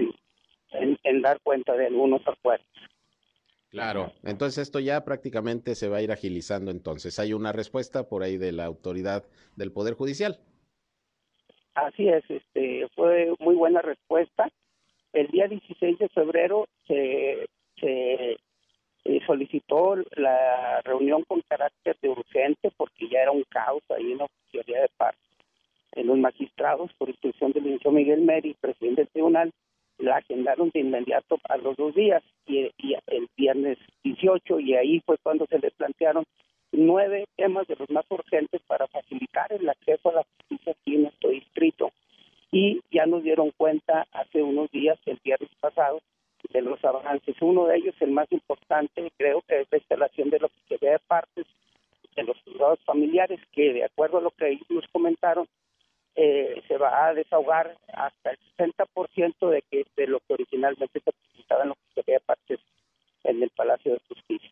en, 0.73 1.23
dar 1.23 1.39
cuenta 1.43 1.75
de 1.75 1.87
algunos 1.87 2.27
acuerdos. 2.27 2.67
Claro, 3.69 4.13
entonces 4.25 4.63
esto 4.63 4.81
ya 4.81 5.05
prácticamente 5.05 5.77
se 5.77 5.89
va 5.89 5.99
a 5.99 6.03
ir 6.03 6.11
agilizando 6.11 6.73
entonces. 6.73 7.19
Hay 7.21 7.33
una 7.33 7.53
respuesta 7.53 8.09
por 8.09 8.25
ahí 8.25 8.37
de 8.37 8.51
la 8.51 8.65
autoridad 8.65 9.25
del 9.55 9.71
Poder 9.71 9.95
Judicial. 9.95 10.41
Así 11.75 12.09
es, 12.09 12.25
este, 12.29 12.89
fue 12.97 13.33
muy 13.39 13.55
buena 13.55 13.83
respuesta. 13.83 14.49
El 15.13 15.29
día 15.29 15.47
16 15.47 15.99
de 15.99 16.09
febrero 16.09 16.67
se, 16.89 17.47
se 17.81 18.37
eh, 19.05 19.21
solicitó 19.27 19.97
la 20.17 20.81
reunión 20.83 21.25
con 21.25 21.41
carácter 21.43 21.97
de 22.03 22.11
urgente 22.11 22.71
porque 22.77 23.09
ya 23.09 23.23
era 23.23 23.31
un 23.31 23.45
caos 23.45 23.83
ahí 23.91 24.13
en 24.13 24.19
la 24.19 24.25
oficialía 24.25 24.83
de 24.83 24.91
parte. 24.97 25.19
En 25.93 26.07
los 26.07 26.19
magistrados, 26.19 26.93
por 26.95 27.09
instrucción 27.09 27.53
del 27.53 27.65
ministro 27.65 27.91
Miguel 27.91 28.21
Meri, 28.21 28.55
presidente 28.61 29.03
del 29.03 29.09
tribunal, 29.09 29.53
la 29.99 30.17
agendaron 30.17 30.71
de 30.73 30.81
inmediato 30.81 31.39
a 31.49 31.57
los 31.57 31.77
dos 31.77 31.95
días 31.95 32.23
y, 32.47 32.71
y, 32.79 32.95
el 33.07 33.29
viernes 33.37 33.79
18 34.05 34.61
y 34.61 34.75
ahí 34.75 35.01
fue 35.01 35.17
cuando 35.23 35.47
se 35.47 35.59
le 35.59 35.71
plantearon 35.73 36.25
nueve 36.73 37.27
temas 37.37 37.67
de 37.67 37.77
los 37.77 37.91
más 37.91 38.05
urgentes 38.09 38.63
para 38.67 38.87
facilitar 38.87 39.53
el 39.53 39.69
acceso 39.69 40.11
a 40.11 40.15
la 40.15 40.25
justicia 40.25 40.73
aquí 40.73 40.95
en 40.95 41.03
nuestro 41.03 41.31
distrito 41.31 41.93
y 42.53 42.81
ya 42.91 43.07
nos 43.07 43.23
dieron 43.23 43.51
cuenta 43.57 44.07
hace 44.13 44.43
unos 44.43 44.71
días, 44.71 44.99
el 45.07 45.19
viernes 45.23 45.51
pasado, 45.61 46.01
de 46.53 46.63
los 46.63 46.83
avances. 46.85 47.37
Uno 47.41 47.67
de 47.67 47.77
ellos, 47.77 47.95
el 48.01 48.11
más 48.11 48.31
importante, 48.31 49.13
creo 49.17 49.43
que 49.43 49.61
es 49.61 49.69
la 49.71 49.79
instalación 49.79 50.31
de 50.31 50.41
la 50.41 50.47
oficina 50.47 50.93
de 50.93 50.99
partes 51.01 51.47
de 52.17 52.25
los 52.25 52.37
juzgados 52.43 52.81
familiares, 52.85 53.41
que 53.53 53.73
de 53.73 53.85
acuerdo 53.85 54.19
a 54.19 54.23
lo 54.23 54.31
que 54.33 54.59
nos 54.69 54.87
comentaron, 54.89 55.47
eh, 56.17 56.63
se 56.67 56.77
va 56.77 57.07
a 57.07 57.15
desahogar 57.15 57.77
hasta 57.93 58.31
el 58.31 58.39
60% 58.59 59.49
de, 59.49 59.63
que, 59.71 59.87
de 59.97 60.07
lo 60.07 60.19
que 60.21 60.35
originalmente 60.35 61.01
se 61.01 61.13
presentaba 61.13 61.63
en 61.63 61.69
la 61.69 61.75
oficina 61.75 62.15
de 62.15 62.21
partes 62.21 62.61
en 63.25 63.43
el 63.43 63.51
Palacio 63.51 63.93
de 63.93 64.01
Justicia. 64.09 64.51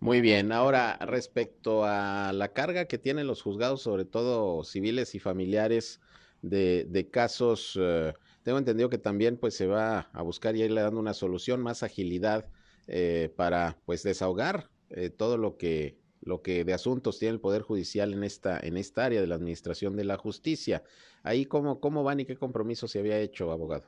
Muy 0.00 0.20
bien, 0.20 0.52
ahora 0.52 0.96
respecto 1.00 1.84
a 1.84 2.32
la 2.32 2.52
carga 2.52 2.86
que 2.86 2.98
tienen 2.98 3.26
los 3.26 3.42
juzgados, 3.42 3.82
sobre 3.82 4.04
todo 4.04 4.62
civiles 4.62 5.14
y 5.14 5.18
familiares, 5.18 6.00
de, 6.42 6.84
de 6.84 7.10
casos 7.10 7.78
eh, 7.80 8.12
tengo 8.44 8.58
entendido 8.58 8.90
que 8.90 8.98
también 8.98 9.36
pues 9.38 9.56
se 9.56 9.66
va 9.66 10.10
a 10.12 10.22
buscar 10.22 10.54
y 10.54 10.62
irle 10.62 10.82
dando 10.82 11.00
una 11.00 11.14
solución, 11.14 11.62
más 11.62 11.82
agilidad 11.82 12.46
eh, 12.86 13.30
para 13.36 13.78
pues 13.86 14.02
desahogar 14.02 14.68
eh, 14.90 15.10
todo 15.10 15.38
lo 15.38 15.56
que 15.56 15.96
lo 16.20 16.40
que 16.40 16.64
de 16.64 16.72
asuntos 16.72 17.18
tiene 17.18 17.34
el 17.34 17.40
Poder 17.40 17.60
Judicial 17.60 18.14
en 18.14 18.24
esta, 18.24 18.58
en 18.58 18.78
esta 18.78 19.04
área 19.04 19.20
de 19.20 19.26
la 19.26 19.34
Administración 19.34 19.94
de 19.94 20.04
la 20.04 20.16
Justicia. 20.16 20.82
Ahí, 21.22 21.44
¿cómo, 21.44 21.80
cómo 21.80 22.02
van 22.02 22.20
y 22.20 22.24
qué 22.24 22.34
compromiso 22.34 22.88
se 22.88 23.00
había 23.00 23.18
hecho, 23.18 23.52
abogado? 23.52 23.84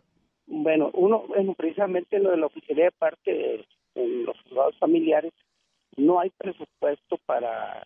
Bueno, 0.47 0.91
uno, 0.93 1.27
bueno, 1.29 1.55
precisamente 1.55 2.19
lo 2.19 2.31
de 2.33 2.37
la 2.37 2.47
oficina 2.47 2.85
de 2.85 2.93
parte 2.93 3.65
en 3.95 4.27
los 4.27 4.39
juzgados 4.43 4.79
familiares, 4.79 5.33
no 5.97 6.21
hay 6.21 6.29
presupuesto 6.29 7.17
para 7.25 7.83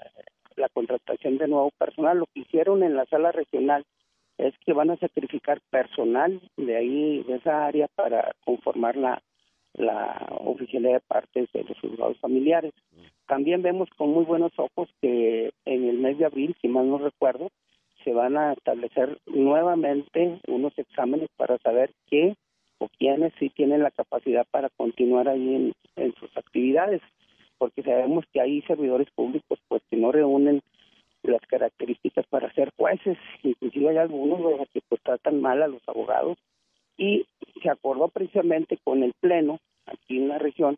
la 0.57 0.69
contratación 0.71 1.39
de 1.39 1.47
nuevo 1.47 1.71
personal. 1.79 2.19
Lo 2.19 2.27
que 2.27 2.41
hicieron 2.41 2.83
en 2.83 2.97
la 2.97 3.07
sala 3.07 3.31
regional 3.31 3.87
es 4.41 4.55
que 4.65 4.73
van 4.73 4.91
a 4.91 4.97
sacrificar 4.97 5.61
personal 5.71 6.41
de 6.57 6.77
ahí, 6.77 7.23
de 7.25 7.37
esa 7.37 7.67
área, 7.67 7.89
para 7.95 8.33
conformar 8.45 8.97
la, 8.97 9.23
la 9.75 10.27
oficialidad 10.41 10.95
de 10.95 11.01
partes 11.01 11.49
de 11.53 11.65
los 11.65 11.79
juzgados 11.79 12.19
familiares. 12.21 12.73
También 13.27 13.63
vemos 13.63 13.89
con 13.97 14.11
muy 14.11 14.25
buenos 14.25 14.53
ojos 14.57 14.89
que 15.01 15.53
en 15.65 15.89
el 15.89 15.99
mes 15.99 16.19
de 16.19 16.27
abril, 16.27 16.57
si 16.61 16.69
mal 16.69 16.89
no 16.89 16.99
recuerdo, 16.99 17.51
se 18.03 18.13
van 18.13 18.37
a 18.37 18.55
establecer 18.55 19.19
nuevamente 19.27 20.41
unos 20.49 20.77
exámenes 20.79 21.29
para 21.37 21.59
saber 21.59 21.91
qué 22.09 22.35
o 22.79 22.89
quiénes 22.89 23.33
sí 23.39 23.51
tienen 23.51 23.83
la 23.83 23.91
capacidad 23.91 24.47
para 24.51 24.71
continuar 24.71 25.29
ahí 25.29 25.55
en, 25.55 25.73
en 25.97 26.15
sus 26.15 26.35
actividades, 26.37 27.03
porque 27.59 27.83
sabemos 27.83 28.25
que 28.33 28.41
hay 28.41 28.63
servidores 28.63 29.09
públicos 29.11 29.59
pues 29.69 29.83
que 29.91 29.97
no 29.97 30.13
reúnen 30.13 30.63
las 31.23 31.41
características 31.43 32.27
para 32.27 32.53
ser 32.53 32.71
jueces, 32.77 33.19
inclusive 33.43 33.91
hay 33.91 33.97
algunos 33.99 34.69
que 34.73 34.81
pues 34.89 35.01
tratan 35.03 35.41
mal 35.41 35.63
a 35.63 35.69
los 35.69 35.83
abogados 35.87 36.39
y 36.97 37.27
se 37.63 37.71
acordó 37.71 38.09
precisamente 38.09 38.79
con 38.83 39.03
el 39.03 39.13
pleno 39.21 39.59
aquí 39.87 40.19
en 40.19 40.29
la 40.29 40.39
región 40.39 40.77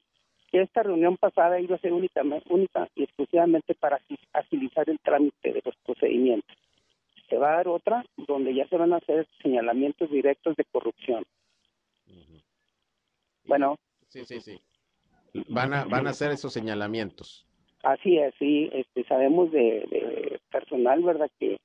que 0.53 0.61
esta 0.61 0.83
reunión 0.83 1.17
pasada 1.17 1.59
iba 1.61 1.77
a 1.77 1.81
ser 1.81 1.93
única, 1.95 2.23
única 2.51 2.89
y 2.95 3.05
exclusivamente 3.05 3.75
para 3.75 3.99
agilizar 4.35 4.89
el 4.91 4.99
trámite 5.01 5.53
de 5.53 5.63
los 5.65 5.75
procedimientos. 5.77 6.57
Se 7.31 7.39
va 7.39 7.55
a 7.55 7.57
dar 7.57 7.69
otra 7.69 8.05
donde 8.19 8.55
ya 8.55 8.69
se 8.69 8.77
van 8.77 8.93
a 8.93 8.99
hacer 8.99 9.27
señalamientos 9.43 10.11
directos 10.11 10.55
de 10.57 10.65
corrupción. 10.67 11.25
Bueno. 13.45 13.79
Sí, 14.09 14.25
sí, 14.27 14.41
sí. 14.41 14.61
Van 15.49 15.73
a, 15.73 15.85
van 15.85 16.07
a 16.07 16.11
hacer 16.11 16.31
esos 16.31 16.53
señalamientos. 16.53 17.47
Así 17.83 18.19
es, 18.19 18.35
sí, 18.39 18.71
este, 18.73 19.03
sabemos 19.05 19.51
de, 19.51 20.32
personal, 20.53 21.03
¿verdad? 21.03 21.31
Que 21.39 21.59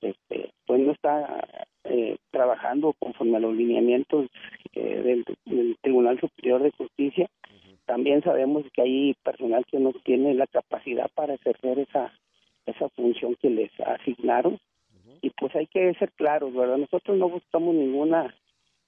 este, 0.00 0.52
pues 0.66 0.80
no 0.80 0.92
está 0.92 1.44
eh, 1.84 2.16
trabajando 2.30 2.94
conforme 2.98 3.36
a 3.36 3.40
los 3.40 3.54
lineamientos 3.54 4.28
eh, 4.74 5.24
del, 5.44 5.76
Tribunal 5.82 6.18
Superior 6.20 6.62
de 6.62 6.70
Justicia. 6.72 7.28
También 7.86 8.22
sabemos 8.22 8.64
que 8.72 8.82
hay 8.82 9.14
personal 9.22 9.64
que 9.66 9.78
no 9.78 9.92
tiene 10.04 10.34
la 10.34 10.46
capacidad 10.46 11.10
para 11.14 11.34
ejercer 11.34 11.80
esa, 11.80 12.12
esa 12.66 12.88
función 12.90 13.34
que 13.36 13.50
les 13.50 13.70
asignaron. 13.80 14.58
Y 15.22 15.30
pues 15.30 15.54
hay 15.54 15.66
que 15.66 15.92
ser 15.94 16.12
claros, 16.12 16.54
¿verdad? 16.54 16.78
Nosotros 16.78 17.18
no 17.18 17.28
buscamos 17.28 17.74
ninguna 17.74 18.34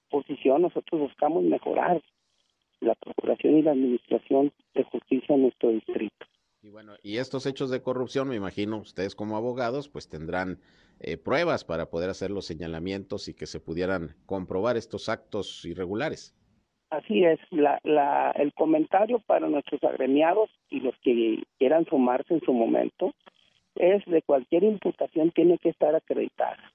posición, 0.09 0.63
nosotros 0.63 1.01
buscamos 1.01 1.43
mejorar 1.43 2.01
la 2.81 2.95
procuración 2.95 3.59
y 3.59 3.63
la 3.63 3.73
administración 3.73 4.53
de 4.75 4.85
justicia 4.85 5.35
en 5.35 5.43
nuestro 5.43 5.71
distrito. 5.71 6.27
Y 6.65 6.71
bueno, 6.71 6.93
y 7.03 7.17
estos 7.17 7.45
hechos 7.47 7.71
de 7.71 7.83
corrupción, 7.83 8.29
me 8.29 8.37
imagino, 8.37 8.79
ustedes 8.79 9.17
como 9.17 9.37
abogados, 9.37 9.89
pues 9.89 10.09
tendrán 10.09 10.61
eh, 11.01 11.17
pruebas 11.17 11.65
para 11.65 11.91
poder 11.91 12.09
hacer 12.09 12.31
los 12.31 12.47
señalamientos 12.47 13.27
y 13.27 13.35
que 13.35 13.47
se 13.47 13.59
pudieran 13.59 14.15
comprobar 14.27 14.77
estos 14.77 15.09
actos 15.09 15.65
irregulares. 15.65 16.37
Así 16.91 17.25
es, 17.25 17.41
la, 17.51 17.81
la, 17.83 18.31
el 18.37 18.53
comentario 18.55 19.19
para 19.27 19.49
nuestros 19.49 19.83
agremiados 19.83 20.51
y 20.71 20.79
los 20.79 20.95
que 21.03 21.43
quieran 21.59 21.85
sumarse 21.87 22.35
en 22.35 22.43
su 22.43 22.53
momento 22.53 23.13
es 23.75 24.05
de 24.05 24.23
cualquier 24.23 24.63
imputación 24.63 25.33
tiene 25.33 25.59
que 25.59 25.71
estar 25.71 25.97
acreditada. 25.97 26.73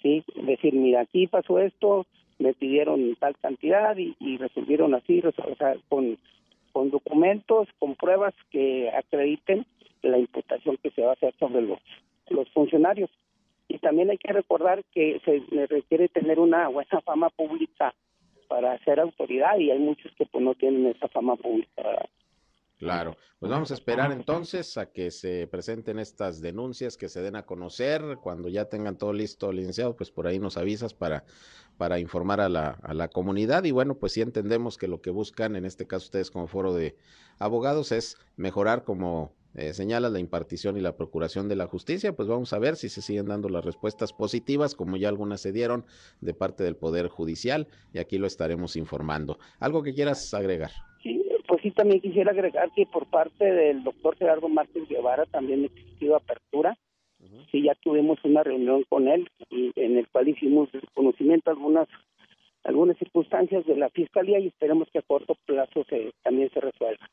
Sí, 0.00 0.22
decir, 0.46 0.74
mira, 0.74 1.00
aquí 1.00 1.26
pasó 1.26 1.58
esto, 1.58 2.06
me 2.38 2.54
pidieron 2.54 3.16
tal 3.16 3.36
cantidad 3.38 3.96
y, 3.96 4.14
y 4.20 4.36
resolvieron 4.36 4.94
así, 4.94 5.20
o 5.24 5.56
sea, 5.56 5.74
con 5.88 6.18
con 6.72 6.90
documentos, 6.90 7.68
con 7.78 7.94
pruebas 7.94 8.34
que 8.50 8.90
acrediten 8.90 9.66
la 10.02 10.18
imputación 10.18 10.76
que 10.82 10.90
se 10.90 11.02
va 11.02 11.10
a 11.10 11.14
hacer 11.14 11.34
sobre 11.38 11.62
los, 11.62 11.78
los 12.28 12.48
funcionarios. 12.50 13.10
Y 13.68 13.78
también 13.78 14.10
hay 14.10 14.18
que 14.18 14.32
recordar 14.32 14.84
que 14.92 15.20
se 15.24 15.66
requiere 15.66 16.08
tener 16.08 16.40
una 16.40 16.68
buena 16.68 17.00
fama 17.02 17.30
pública 17.30 17.94
para 18.48 18.76
ser 18.84 18.98
autoridad 18.98 19.58
y 19.58 19.70
hay 19.70 19.78
muchos 19.78 20.12
que 20.16 20.26
pues 20.26 20.42
no 20.42 20.54
tienen 20.54 20.86
esa 20.86 21.08
fama 21.08 21.36
pública. 21.36 21.82
Claro, 22.78 23.14
pues 23.38 23.52
vamos 23.52 23.70
a 23.70 23.74
esperar 23.74 24.10
entonces 24.10 24.78
a 24.78 24.90
que 24.90 25.10
se 25.10 25.46
presenten 25.46 25.98
estas 25.98 26.40
denuncias, 26.40 26.96
que 26.96 27.08
se 27.08 27.20
den 27.20 27.36
a 27.36 27.44
conocer, 27.44 28.16
cuando 28.22 28.48
ya 28.48 28.64
tengan 28.70 28.96
todo 28.96 29.12
listo, 29.12 29.52
licenciado, 29.52 29.94
pues 29.94 30.10
por 30.10 30.26
ahí 30.26 30.38
nos 30.38 30.56
avisas 30.56 30.94
para, 30.94 31.24
para 31.80 31.98
informar 31.98 32.42
a 32.42 32.50
la, 32.50 32.78
a 32.82 32.92
la 32.92 33.08
comunidad 33.08 33.64
y 33.64 33.70
bueno, 33.70 33.94
pues 33.94 34.12
sí 34.12 34.20
entendemos 34.20 34.76
que 34.76 34.86
lo 34.86 35.00
que 35.00 35.08
buscan, 35.08 35.56
en 35.56 35.64
este 35.64 35.86
caso 35.86 36.04
ustedes 36.04 36.30
como 36.30 36.46
foro 36.46 36.74
de 36.74 36.94
abogados, 37.38 37.90
es 37.90 38.18
mejorar 38.36 38.84
como 38.84 39.32
eh, 39.54 39.72
señala 39.72 40.10
la 40.10 40.18
impartición 40.18 40.76
y 40.76 40.82
la 40.82 40.94
procuración 40.94 41.48
de 41.48 41.56
la 41.56 41.66
justicia, 41.66 42.14
pues 42.14 42.28
vamos 42.28 42.52
a 42.52 42.58
ver 42.58 42.76
si 42.76 42.90
se 42.90 43.00
siguen 43.00 43.28
dando 43.28 43.48
las 43.48 43.64
respuestas 43.64 44.12
positivas, 44.12 44.74
como 44.74 44.98
ya 44.98 45.08
algunas 45.08 45.40
se 45.40 45.52
dieron 45.52 45.86
de 46.20 46.34
parte 46.34 46.64
del 46.64 46.76
Poder 46.76 47.08
Judicial, 47.08 47.66
y 47.94 47.98
aquí 47.98 48.18
lo 48.18 48.26
estaremos 48.26 48.76
informando. 48.76 49.38
¿Algo 49.58 49.82
que 49.82 49.94
quieras 49.94 50.34
agregar? 50.34 50.72
Pues 51.48 51.62
sí, 51.62 51.70
también 51.70 52.02
quisiera 52.02 52.32
agregar 52.32 52.68
que 52.76 52.84
por 52.84 53.06
parte 53.06 53.46
del 53.46 53.84
doctor 53.84 54.16
Gerardo 54.18 54.50
Márquez 54.50 54.86
Guevara 54.86 55.24
también 55.24 55.62
ha 55.62 55.66
existido 55.66 56.14
apertura. 56.14 56.76
Sí, 57.50 57.62
ya 57.62 57.74
tuvimos 58.00 58.18
una 58.24 58.42
reunión 58.42 58.84
con 58.88 59.08
él 59.08 59.28
y 59.50 59.72
en 59.76 59.98
el 59.98 60.08
cual 60.08 60.28
hicimos 60.28 60.68
conocimiento 60.94 61.50
algunas 61.50 61.88
algunas 62.64 62.98
circunstancias 62.98 63.64
de 63.66 63.76
la 63.76 63.88
fiscalía 63.90 64.38
y 64.38 64.48
esperemos 64.48 64.88
que 64.92 64.98
a 64.98 65.02
corto 65.02 65.34
plazo 65.46 65.82
se, 65.88 66.12
también 66.22 66.50
se 66.52 66.60
resuelva. 66.60 67.08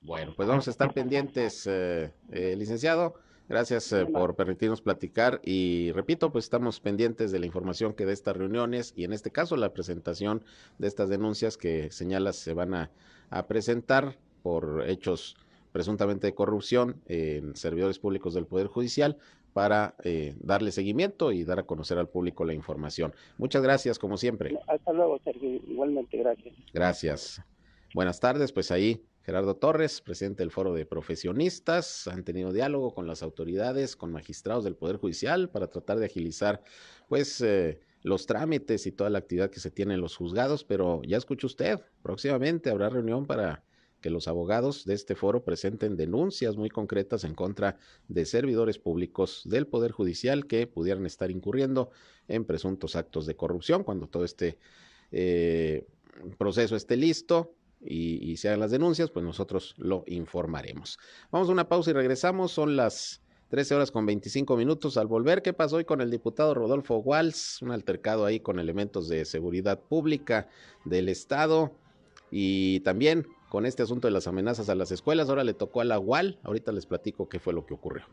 Bueno, 0.00 0.32
pues 0.36 0.48
vamos 0.48 0.68
a 0.68 0.70
estar 0.70 0.92
pendientes, 0.94 1.66
eh, 1.66 2.12
eh, 2.30 2.54
licenciado. 2.56 3.14
Gracias 3.48 3.92
eh, 3.92 4.06
por 4.06 4.36
permitirnos 4.36 4.80
platicar 4.80 5.40
y 5.44 5.90
repito, 5.92 6.30
pues 6.30 6.44
estamos 6.44 6.78
pendientes 6.78 7.32
de 7.32 7.40
la 7.40 7.46
información 7.46 7.94
que 7.94 8.06
de 8.06 8.12
estas 8.12 8.36
reuniones 8.36 8.94
y 8.96 9.04
en 9.04 9.12
este 9.12 9.30
caso 9.30 9.56
la 9.56 9.72
presentación 9.72 10.44
de 10.78 10.86
estas 10.86 11.08
denuncias 11.08 11.56
que 11.56 11.90
señalas 11.90 12.36
se 12.36 12.54
van 12.54 12.74
a 12.74 12.90
a 13.32 13.46
presentar 13.46 14.16
por 14.42 14.84
hechos 14.86 15.36
presuntamente 15.72 16.26
de 16.26 16.34
corrupción 16.34 17.00
en 17.06 17.56
servidores 17.56 17.98
públicos 17.98 18.34
del 18.34 18.46
Poder 18.46 18.66
Judicial, 18.66 19.16
para 19.52 19.94
eh, 20.04 20.34
darle 20.40 20.72
seguimiento 20.72 21.32
y 21.32 21.44
dar 21.44 21.58
a 21.58 21.62
conocer 21.64 21.98
al 21.98 22.08
público 22.08 22.44
la 22.44 22.54
información. 22.54 23.14
Muchas 23.38 23.62
gracias, 23.62 23.98
como 23.98 24.16
siempre. 24.16 24.56
Hasta 24.66 24.92
luego, 24.92 25.18
Sergio. 25.24 25.48
Igualmente, 25.66 26.16
gracias. 26.18 26.54
Gracias. 26.72 27.42
Buenas 27.94 28.20
tardes, 28.20 28.52
pues 28.52 28.70
ahí 28.70 29.04
Gerardo 29.24 29.54
Torres, 29.54 30.00
presidente 30.00 30.42
del 30.42 30.50
Foro 30.50 30.74
de 30.74 30.84
Profesionistas, 30.84 32.08
han 32.08 32.24
tenido 32.24 32.52
diálogo 32.52 32.92
con 32.92 33.06
las 33.06 33.22
autoridades, 33.22 33.94
con 33.94 34.10
magistrados 34.10 34.64
del 34.64 34.74
Poder 34.74 34.96
Judicial 34.96 35.48
para 35.48 35.68
tratar 35.68 35.98
de 35.98 36.06
agilizar, 36.06 36.62
pues, 37.08 37.40
eh, 37.40 37.80
los 38.02 38.26
trámites 38.26 38.86
y 38.86 38.92
toda 38.92 39.10
la 39.10 39.18
actividad 39.18 39.50
que 39.50 39.60
se 39.60 39.70
tiene 39.70 39.94
en 39.94 40.00
los 40.00 40.16
juzgados, 40.16 40.64
pero 40.64 41.02
ya 41.06 41.16
escuchó 41.16 41.46
usted, 41.46 41.78
próximamente 42.02 42.70
habrá 42.70 42.88
reunión 42.88 43.26
para 43.26 43.62
que 44.02 44.10
los 44.10 44.28
abogados 44.28 44.84
de 44.84 44.92
este 44.92 45.14
foro 45.14 45.42
presenten 45.42 45.96
denuncias 45.96 46.56
muy 46.56 46.68
concretas 46.68 47.24
en 47.24 47.34
contra 47.34 47.78
de 48.08 48.26
servidores 48.26 48.78
públicos 48.78 49.42
del 49.46 49.66
Poder 49.66 49.92
Judicial 49.92 50.46
que 50.46 50.66
pudieran 50.66 51.06
estar 51.06 51.30
incurriendo 51.30 51.90
en 52.28 52.44
presuntos 52.44 52.96
actos 52.96 53.24
de 53.24 53.36
corrupción 53.36 53.84
cuando 53.84 54.08
todo 54.08 54.24
este 54.24 54.58
eh, 55.10 55.86
proceso 56.36 56.76
esté 56.76 56.96
listo. 56.96 57.54
Y, 57.84 58.30
y 58.30 58.36
se 58.36 58.46
hagan 58.46 58.60
las 58.60 58.70
denuncias, 58.70 59.10
pues 59.10 59.24
nosotros 59.24 59.74
lo 59.76 60.04
informaremos. 60.06 61.00
Vamos 61.32 61.48
a 61.48 61.52
una 61.52 61.68
pausa 61.68 61.90
y 61.90 61.94
regresamos. 61.94 62.52
Son 62.52 62.76
las 62.76 63.22
13 63.52 63.74
horas 63.74 63.90
con 63.90 64.06
25 64.06 64.56
minutos. 64.56 64.96
Al 64.96 65.08
volver, 65.08 65.42
¿qué 65.42 65.52
pasó 65.52 65.76
hoy 65.76 65.84
con 65.84 66.00
el 66.00 66.10
diputado 66.10 66.54
Rodolfo 66.54 66.96
Walls? 66.96 67.60
Un 67.60 67.70
altercado 67.70 68.24
ahí 68.24 68.40
con 68.40 68.58
elementos 68.58 69.08
de 69.08 69.26
seguridad 69.26 69.78
pública 69.78 70.48
del 70.86 71.10
Estado. 71.10 71.70
Y 72.30 72.80
también 72.80 73.26
con 73.52 73.66
este 73.66 73.82
asunto 73.82 74.08
de 74.08 74.12
las 74.12 74.26
amenazas 74.26 74.70
a 74.70 74.74
las 74.74 74.92
escuelas. 74.92 75.28
Ahora 75.28 75.44
le 75.44 75.52
tocó 75.52 75.82
a 75.82 75.84
la 75.84 75.98
UAL. 75.98 76.38
Ahorita 76.42 76.72
les 76.72 76.86
platico 76.86 77.28
qué 77.28 77.38
fue 77.38 77.52
lo 77.52 77.66
que 77.66 77.74
ocurrió. 77.74 78.06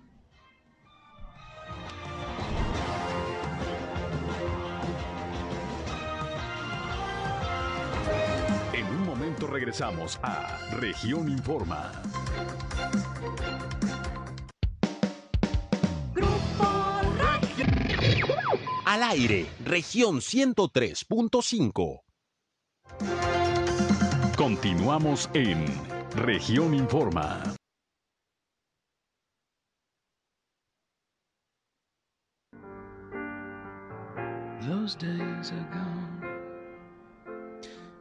En 8.73 8.85
un 8.85 9.05
momento 9.05 9.47
regresamos 9.47 10.19
a 10.23 10.57
Región 10.75 11.29
Informa. 11.29 11.93
Al 18.85 19.03
aire, 19.03 19.45
región 19.63 20.17
103.5. 20.17 22.08
Continuamos 24.39 25.29
en 25.33 25.65
Región 26.15 26.73
Informa. 26.73 27.43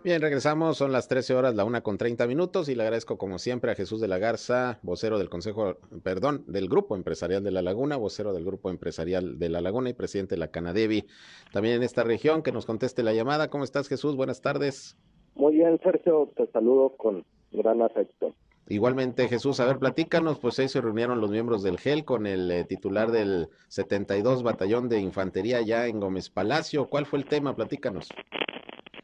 Bien, 0.05 0.23
regresamos, 0.23 0.79
son 0.79 0.93
las 0.93 1.09
13 1.09 1.35
horas, 1.35 1.57
la 1.57 1.65
una 1.65 1.81
con 1.81 1.99
30 1.99 2.29
minutos 2.29 2.69
y 2.69 2.77
le 2.77 2.85
agradezco 2.85 3.19
como 3.19 3.41
siempre 3.41 3.73
a 3.73 3.75
Jesús 3.75 4.01
de 4.01 4.07
la 4.07 4.19
Garza, 4.19 4.79
vocero 4.83 5.19
del 5.19 5.29
Consejo, 5.29 5.81
perdón, 6.05 6.45
del 6.47 6.69
Grupo 6.69 6.95
Empresarial 6.95 7.43
de 7.43 7.51
La 7.51 7.63
Laguna, 7.63 7.97
vocero 7.97 8.33
del 8.33 8.45
Grupo 8.45 8.71
Empresarial 8.71 9.41
de 9.41 9.49
La 9.49 9.61
Laguna 9.61 9.91
y 9.91 9.95
presidente 9.95 10.37
de 10.37 10.39
la 10.39 10.53
Canadevi, 10.53 11.05
también 11.53 11.75
en 11.75 11.83
esta 11.83 12.05
región, 12.05 12.45
que 12.45 12.53
nos 12.53 12.65
conteste 12.65 13.03
la 13.03 13.13
llamada. 13.13 13.51
¿Cómo 13.51 13.65
estás 13.65 13.89
Jesús? 13.89 14.15
Buenas 14.15 14.41
tardes. 14.41 14.97
Muy 15.39 15.55
bien, 15.55 15.79
Sergio, 15.85 16.29
te 16.35 16.49
saludo 16.49 16.97
con 16.97 17.25
gran 17.53 17.81
afecto. 17.81 18.35
Igualmente, 18.69 19.29
Jesús, 19.29 19.61
a 19.61 19.67
ver, 19.67 19.79
platícanos, 19.79 20.41
pues 20.41 20.59
ahí 20.59 20.69
se 20.69 20.81
reunieron 20.81 21.21
los 21.21 21.31
miembros 21.31 21.63
del 21.63 21.79
GEL 21.79 22.05
con 22.05 22.27
el 22.27 22.51
eh, 22.51 22.65
titular 22.65 23.13
del 23.13 23.47
72 23.69 24.43
Batallón 24.43 24.89
de 24.89 25.01
Infantería 25.01 25.63
ya 25.63 25.87
en 25.87 26.01
Gómez 26.01 26.29
Palacio. 26.29 26.89
¿Cuál 26.89 27.07
fue 27.07 27.21
el 27.21 27.25
tema? 27.25 27.55
Platícanos. 27.55 28.09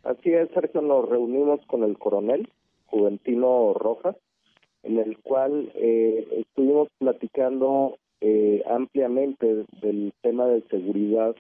Así 0.02 0.32
es, 0.32 0.50
Sergio, 0.50 0.82
nos 0.82 1.08
reunimos 1.08 1.64
con 1.66 1.84
el 1.84 1.96
coronel 1.96 2.50
Juventino 2.86 3.72
Rojas, 3.72 4.16
en 4.82 4.98
el 4.98 5.16
cual 5.20 5.70
eh, 5.76 6.26
estuvimos 6.32 6.88
platicando 6.98 7.96
eh, 8.20 8.64
ampliamente 8.68 9.64
del 9.80 10.12
tema 10.20 10.46
de 10.46 10.62
seguridad 10.68 11.36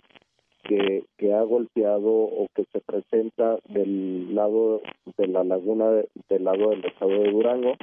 que, 0.64 1.04
que 1.16 1.32
ha 1.32 1.42
golpeado 1.42 2.10
o 2.10 2.48
que 2.54 2.64
se 2.72 2.80
presenta 2.80 3.58
del 3.68 4.34
lado 4.34 4.82
de 5.16 5.28
la 5.28 5.44
laguna, 5.44 5.90
de, 5.90 6.08
del 6.28 6.44
lado 6.44 6.70
del 6.70 6.84
estado 6.84 7.10
de 7.10 7.30
Durango, 7.30 7.74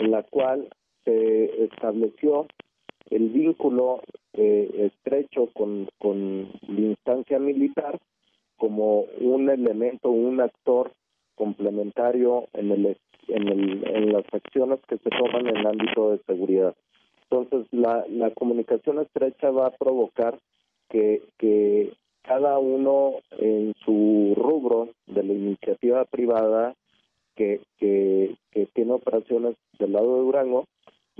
en 0.00 0.10
la 0.10 0.22
cual 0.22 0.68
se 1.04 1.64
estableció 1.64 2.46
el 3.10 3.28
vínculo 3.28 4.00
eh, 4.32 4.90
estrecho 4.92 5.48
con, 5.52 5.88
con 5.98 6.48
la 6.68 6.80
instancia 6.80 7.38
militar 7.38 7.98
como 8.56 9.06
un 9.20 9.50
elemento, 9.50 10.10
un 10.10 10.40
actor 10.40 10.92
complementario 11.34 12.46
en 12.52 12.70
el 12.70 12.96
en, 13.28 13.48
el, 13.48 13.86
en 13.86 14.12
las 14.12 14.24
acciones 14.32 14.80
que 14.88 14.98
se 14.98 15.10
toman 15.10 15.46
en 15.46 15.56
el 15.56 15.66
ámbito 15.66 16.10
de 16.10 16.18
seguridad. 16.26 16.74
Entonces, 17.30 17.66
la, 17.72 18.04
la 18.08 18.30
comunicación 18.30 18.98
estrecha 18.98 19.50
va 19.50 19.68
a 19.68 19.70
provocar 19.70 20.38
que, 20.90 21.22
que 21.38 21.92
cada 22.22 22.58
uno 22.58 23.14
en 23.38 23.74
su 23.84 24.34
rubro 24.36 24.90
de 25.06 25.22
la 25.22 25.32
iniciativa 25.32 26.04
privada 26.04 26.74
que, 27.34 27.60
que, 27.78 28.36
tiene 28.74 28.92
operaciones 28.92 29.56
del 29.78 29.92
lado 29.92 30.16
de 30.16 30.22
Durango 30.22 30.66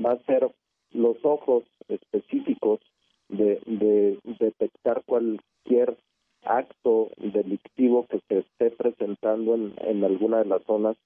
va 0.05 0.12
a 0.12 0.25
ser 0.25 0.51
los 0.93 1.17
ojos 1.23 1.65
específicos 1.88 2.81
de, 3.29 3.61
de 3.67 4.19
detectar 4.38 5.03
cualquier 5.05 5.97
acto 6.45 7.11
delictivo 7.19 8.07
que 8.07 8.21
se 8.29 8.38
esté 8.38 8.71
presentando 8.71 9.55
en, 9.55 9.75
en 9.79 10.05
alguna 10.05 10.38
de 10.38 10.47
las 10.47 10.62
zonas 10.65 10.97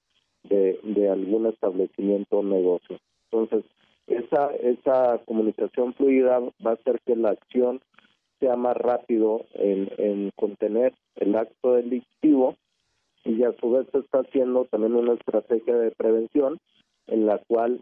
de, 0.43 0.79
de 0.83 1.09
algún 1.09 1.47
establecimiento 1.47 2.39
o 2.39 2.43
negocio. 2.43 2.99
Entonces, 3.31 3.65
esa, 4.07 4.55
esa 4.55 5.19
comunicación 5.25 5.93
fluida 5.93 6.39
va 6.65 6.71
a 6.71 6.73
hacer 6.75 6.99
que 7.05 7.15
la 7.15 7.31
acción 7.31 7.81
sea 8.39 8.55
más 8.55 8.77
rápido 8.77 9.45
en, 9.53 9.89
en 9.97 10.31
contener 10.35 10.93
el 11.15 11.35
acto 11.35 11.73
delictivo 11.73 12.55
y 13.23 13.43
a 13.43 13.51
su 13.53 13.71
vez 13.71 13.87
se 13.91 13.99
está 13.99 14.19
haciendo 14.19 14.65
también 14.65 14.95
una 14.95 15.13
estrategia 15.13 15.75
de 15.75 15.91
prevención 15.91 16.59
en 17.07 17.25
la 17.25 17.39
cual 17.47 17.81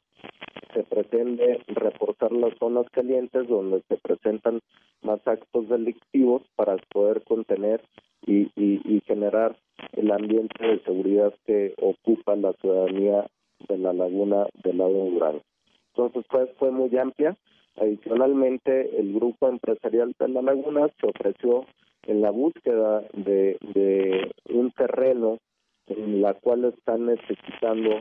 se 0.73 0.83
pretende 0.83 1.61
reportar 1.67 2.31
las 2.31 2.57
zonas 2.57 2.85
calientes 2.91 3.47
donde 3.47 3.81
se 3.87 3.97
presentan 3.97 4.59
más 5.01 5.25
actos 5.25 5.69
delictivos 5.69 6.41
para 6.55 6.77
poder 6.91 7.23
contener 7.23 7.81
y, 8.25 8.49
y, 8.55 9.01
generar 9.05 9.55
el 9.93 10.11
ambiente 10.11 10.65
de 10.65 10.79
seguridad 10.79 11.33
que 11.45 11.75
ocupa 11.79 12.35
la 12.35 12.53
ciudadanía 12.53 13.27
de 13.67 13.77
la 13.77 13.93
laguna 13.93 14.47
del 14.63 14.79
lado 14.79 14.93
de 14.93 15.11
Durango. 15.11 15.41
Entonces 15.89 16.25
fue, 16.29 16.47
fue 16.57 16.71
muy 16.71 16.97
amplia. 16.97 17.37
Adicionalmente, 17.77 18.99
el 18.99 19.13
grupo 19.13 19.49
empresarial 19.49 20.15
de 20.17 20.27
la 20.29 20.41
laguna 20.41 20.87
se 20.99 21.07
ofreció 21.07 21.65
en 22.03 22.21
la 22.21 22.29
búsqueda 22.29 23.01
de, 23.13 23.57
de 23.73 24.31
un 24.49 24.71
terreno 24.71 25.39
en 25.87 26.21
la 26.21 26.33
cual 26.33 26.65
están 26.65 27.05
necesitando 27.05 27.99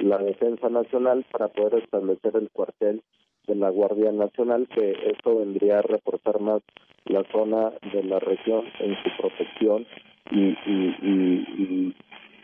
la 0.00 0.18
defensa 0.18 0.68
nacional 0.68 1.24
para 1.30 1.48
poder 1.48 1.82
establecer 1.82 2.36
el 2.36 2.50
cuartel 2.50 3.02
de 3.46 3.54
la 3.54 3.70
Guardia 3.70 4.12
Nacional, 4.12 4.68
que 4.68 4.92
esto 5.10 5.38
vendría 5.38 5.78
a 5.78 5.82
reforzar 5.82 6.40
más 6.40 6.62
la 7.04 7.24
zona 7.32 7.72
de 7.92 8.04
la 8.04 8.18
región 8.20 8.64
en 8.78 8.96
su 9.02 9.10
protección 9.18 9.86
y, 10.30 11.94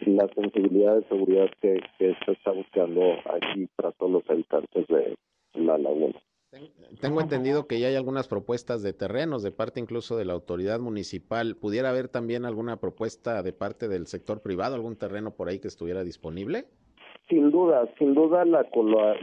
la 0.07 0.29
sensibilidad 0.29 0.97
de 0.97 1.09
seguridad 1.09 1.51
que, 1.61 1.81
que 1.99 2.17
se 2.25 2.33
está 2.33 2.53
buscando 2.53 3.03
aquí 3.27 3.69
para 3.77 3.93
todos 3.93 4.12
los 4.12 4.31
habitantes 4.31 4.87
de 4.87 5.17
la 5.55 5.77
laguna. 5.77 6.18
Tengo 7.01 7.21
entendido 7.21 7.67
que 7.67 7.79
ya 7.79 7.89
hay 7.89 7.95
algunas 7.95 8.27
propuestas 8.27 8.83
de 8.83 8.93
terrenos 8.93 9.43
de 9.45 9.53
parte 9.53 9.79
incluso 9.79 10.17
de 10.17 10.25
la 10.25 10.33
autoridad 10.33 10.81
municipal. 10.81 11.55
¿Pudiera 11.55 11.91
haber 11.91 12.09
también 12.09 12.45
alguna 12.45 12.77
propuesta 12.77 13.43
de 13.43 13.53
parte 13.53 13.87
del 13.87 14.07
sector 14.07 14.43
privado, 14.43 14.75
algún 14.75 14.97
terreno 14.97 15.31
por 15.31 15.49
ahí 15.49 15.61
que 15.61 15.69
estuviera 15.69 16.03
disponible? 16.03 16.65
Sin 17.29 17.51
duda, 17.51 17.89
sin 17.99 18.15
duda 18.15 18.45
la, 18.45 18.67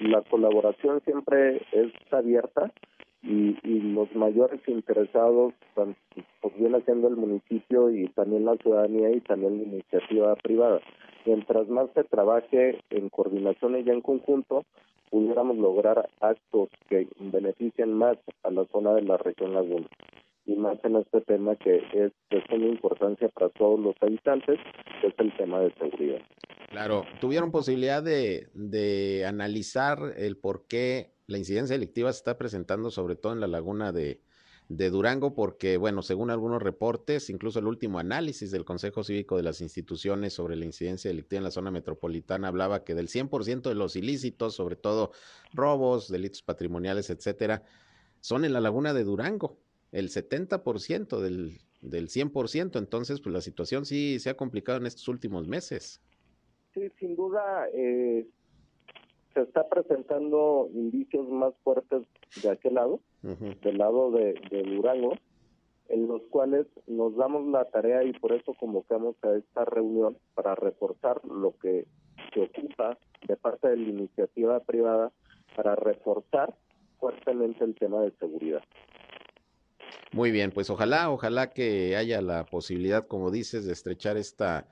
la 0.03 0.21
colaboración 0.29 1.01
siempre 1.03 1.57
es 1.71 1.91
abierta 2.11 2.71
y, 3.23 3.57
y 3.63 3.81
los 3.93 4.13
mayores 4.15 4.61
interesados, 4.67 5.53
pues 5.73 6.57
viene 6.57 6.81
siendo 6.81 7.07
el 7.07 7.17
municipio 7.17 7.89
y 7.89 8.07
también 8.09 8.45
la 8.45 8.55
ciudadanía 8.57 9.11
y 9.11 9.21
también 9.21 9.57
la 9.57 9.63
iniciativa 9.63 10.35
privada. 10.35 10.79
Mientras 11.25 11.67
más 11.67 11.89
se 11.95 12.03
trabaje 12.03 12.79
en 12.91 13.09
coordinación 13.09 13.75
y 13.77 13.83
ya 13.83 13.93
en 13.93 14.01
conjunto, 14.01 14.63
pudiéramos 15.09 15.57
lograr 15.57 16.09
actos 16.19 16.69
que 16.89 17.07
beneficien 17.19 17.93
más 17.93 18.17
a 18.43 18.51
la 18.51 18.65
zona 18.71 18.93
de 18.93 19.03
la 19.03 19.17
región 19.17 19.53
Laguna 19.53 19.87
y 20.45 20.55
más 20.55 20.77
en 20.83 20.97
este 20.97 21.21
tema 21.21 21.55
que 21.55 21.77
es 21.77 22.11
de 22.29 22.43
suma 22.47 22.67
importancia 22.67 23.29
para 23.29 23.49
todos 23.49 23.79
los 23.79 23.95
habitantes, 24.01 24.59
que 25.01 25.07
es 25.07 25.13
el 25.17 25.35
tema 25.37 25.59
de 25.59 25.73
seguridad. 25.73 26.21
Claro, 26.69 27.03
¿tuvieron 27.19 27.51
posibilidad 27.51 28.03
de, 28.03 28.47
de 28.53 29.25
analizar 29.25 29.97
el 30.17 30.37
por 30.37 30.67
qué 30.67 31.15
la 31.27 31.37
incidencia 31.37 31.75
delictiva 31.75 32.11
se 32.11 32.17
está 32.17 32.37
presentando 32.37 32.91
sobre 32.91 33.15
todo 33.15 33.33
en 33.33 33.39
la 33.39 33.47
laguna 33.47 33.91
de, 33.91 34.21
de 34.67 34.89
Durango 34.89 35.35
porque, 35.35 35.77
bueno, 35.77 36.01
según 36.01 36.31
algunos 36.31 36.61
reportes, 36.61 37.29
incluso 37.29 37.59
el 37.59 37.67
último 37.67 37.99
análisis 37.99 38.51
del 38.51 38.65
Consejo 38.65 39.03
Cívico 39.03 39.37
de 39.37 39.43
las 39.43 39.61
Instituciones 39.61 40.33
sobre 40.33 40.55
la 40.55 40.65
incidencia 40.65 41.09
delictiva 41.09 41.37
en 41.37 41.43
la 41.43 41.51
zona 41.51 41.71
metropolitana 41.71 42.47
hablaba 42.47 42.83
que 42.83 42.95
del 42.95 43.07
100% 43.07 43.69
de 43.69 43.75
los 43.75 43.95
ilícitos, 43.95 44.55
sobre 44.55 44.75
todo 44.75 45.11
robos, 45.53 46.09
delitos 46.09 46.41
patrimoniales, 46.41 47.09
etcétera, 47.09 47.63
son 48.21 48.43
en 48.43 48.53
la 48.53 48.61
laguna 48.61 48.93
de 48.93 49.03
Durango, 49.03 49.59
el 49.91 50.09
70% 50.09 51.19
del, 51.19 51.59
del 51.81 52.09
100%. 52.09 52.79
Entonces, 52.79 53.21
pues 53.21 53.33
la 53.33 53.41
situación 53.41 53.85
sí 53.85 54.19
se 54.19 54.31
ha 54.31 54.37
complicado 54.37 54.79
en 54.79 54.87
estos 54.87 55.07
últimos 55.07 55.47
meses. 55.47 56.01
Sí, 56.73 56.89
sin 56.99 57.15
duda, 57.15 57.67
eh, 57.73 58.25
se 59.35 59.41
está 59.41 59.67
presentando 59.67 60.69
indicios 60.73 61.27
más 61.27 61.53
fuertes 61.63 62.03
de 62.41 62.49
aquel 62.49 62.75
lado, 62.75 63.01
del 63.21 63.77
lado 63.77 64.09
de, 64.11 64.33
Durango, 64.65 65.17
en 65.89 66.07
los 66.07 66.21
cuales 66.29 66.65
nos 66.87 67.15
damos 67.17 67.45
la 67.47 67.65
tarea 67.65 68.03
y 68.03 68.13
por 68.13 68.31
eso 68.31 68.53
convocamos 68.57 69.17
a 69.23 69.35
esta 69.35 69.65
reunión 69.65 70.17
para 70.33 70.55
reforzar 70.55 71.21
lo 71.25 71.53
que 71.57 71.85
se 72.33 72.41
ocupa 72.41 72.97
de 73.27 73.35
parte 73.35 73.67
de 73.67 73.75
la 73.75 73.89
iniciativa 73.89 74.61
privada 74.61 75.11
para 75.55 75.75
reforzar 75.75 76.55
fuertemente 76.97 77.65
el 77.65 77.75
tema 77.75 78.01
de 78.01 78.11
seguridad. 78.11 78.63
Muy 80.13 80.31
bien, 80.31 80.51
pues 80.51 80.69
ojalá, 80.69 81.11
ojalá 81.11 81.49
que 81.49 81.97
haya 81.97 82.21
la 82.21 82.45
posibilidad, 82.45 83.05
como 83.05 83.31
dices, 83.31 83.65
de 83.65 83.73
estrechar 83.73 84.15
esta 84.15 84.65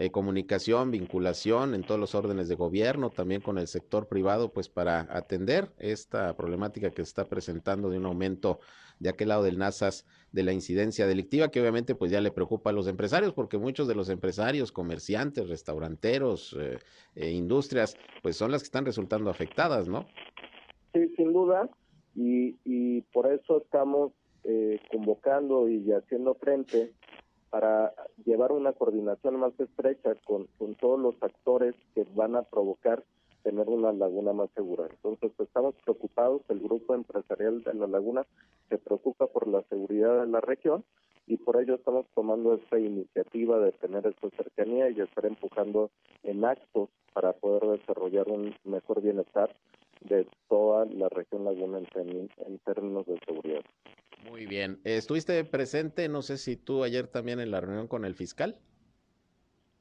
eh, 0.00 0.10
comunicación, 0.10 0.90
vinculación 0.90 1.74
en 1.74 1.82
todos 1.82 2.00
los 2.00 2.14
órdenes 2.14 2.48
de 2.48 2.54
gobierno, 2.54 3.10
también 3.10 3.42
con 3.42 3.58
el 3.58 3.66
sector 3.66 4.08
privado, 4.08 4.50
pues 4.50 4.70
para 4.70 5.00
atender 5.10 5.68
esta 5.76 6.34
problemática 6.38 6.88
que 6.88 7.02
se 7.04 7.10
está 7.10 7.26
presentando 7.26 7.90
de 7.90 7.98
un 7.98 8.06
aumento 8.06 8.60
de 8.98 9.10
aquel 9.10 9.28
lado 9.28 9.42
del 9.42 9.58
NASAS 9.58 10.06
de 10.32 10.42
la 10.42 10.54
incidencia 10.54 11.06
delictiva, 11.06 11.50
que 11.50 11.60
obviamente 11.60 11.94
pues 11.94 12.10
ya 12.10 12.22
le 12.22 12.30
preocupa 12.30 12.70
a 12.70 12.72
los 12.72 12.86
empresarios, 12.86 13.34
porque 13.34 13.58
muchos 13.58 13.88
de 13.88 13.94
los 13.94 14.08
empresarios, 14.08 14.72
comerciantes, 14.72 15.50
restauranteros, 15.50 16.56
eh, 16.58 16.78
eh, 17.14 17.30
industrias, 17.32 17.94
pues 18.22 18.36
son 18.36 18.52
las 18.52 18.62
que 18.62 18.68
están 18.68 18.86
resultando 18.86 19.28
afectadas, 19.28 19.86
¿no? 19.86 20.06
Sí, 20.94 21.12
sin 21.14 21.34
duda, 21.34 21.68
y, 22.14 22.56
y 22.64 23.02
por 23.12 23.30
eso 23.30 23.58
estamos 23.58 24.12
convocando 24.90 25.68
y 25.68 25.92
haciendo 25.92 26.34
frente 26.36 26.94
para 27.50 27.92
llevar 28.24 28.52
una 28.52 28.72
coordinación 28.72 29.36
más 29.36 29.58
estrecha 29.58 30.14
con, 30.24 30.46
con 30.58 30.74
todos 30.76 30.98
los 30.98 31.14
actores 31.22 31.74
que 31.94 32.06
van 32.14 32.36
a 32.36 32.42
provocar 32.42 33.04
tener 33.42 33.68
una 33.68 33.92
laguna 33.92 34.32
más 34.32 34.50
segura. 34.54 34.86
Entonces, 34.90 35.32
pues, 35.36 35.48
estamos 35.48 35.74
preocupados, 35.84 36.42
el 36.48 36.60
grupo 36.60 36.94
empresarial 36.94 37.62
de 37.62 37.74
la 37.74 37.86
laguna 37.86 38.26
se 38.68 38.78
preocupa 38.78 39.26
por 39.26 39.48
la 39.48 39.62
seguridad 39.62 40.20
de 40.20 40.26
la 40.26 40.40
región 40.40 40.84
y 41.26 41.36
por 41.36 41.60
ello 41.60 41.74
estamos 41.74 42.06
tomando 42.14 42.54
esta 42.54 42.78
iniciativa 42.78 43.58
de 43.58 43.72
tener 43.72 44.06
esta 44.06 44.30
cercanía 44.30 44.90
y 44.90 45.00
estar 45.00 45.26
empujando 45.26 45.90
en 46.22 46.44
actos 46.44 46.88
para 47.12 47.32
poder 47.32 47.78
desarrollar 47.78 48.28
un 48.28 48.54
mejor 48.64 49.00
bienestar 49.00 49.54
de 50.00 50.26
toda 50.48 50.86
la 50.86 51.08
región 51.08 51.44
laguna 51.44 51.78
en, 51.94 52.30
en 52.46 52.58
términos 52.60 53.06
de 53.06 53.18
seguridad. 53.26 53.62
Muy 54.40 54.46
bien. 54.46 54.80
¿Estuviste 54.84 55.44
presente, 55.44 56.08
no 56.08 56.22
sé 56.22 56.38
si 56.38 56.56
tú 56.56 56.82
ayer 56.82 57.06
también 57.06 57.40
en 57.40 57.50
la 57.50 57.60
reunión 57.60 57.88
con 57.88 58.06
el 58.06 58.14
fiscal? 58.14 58.56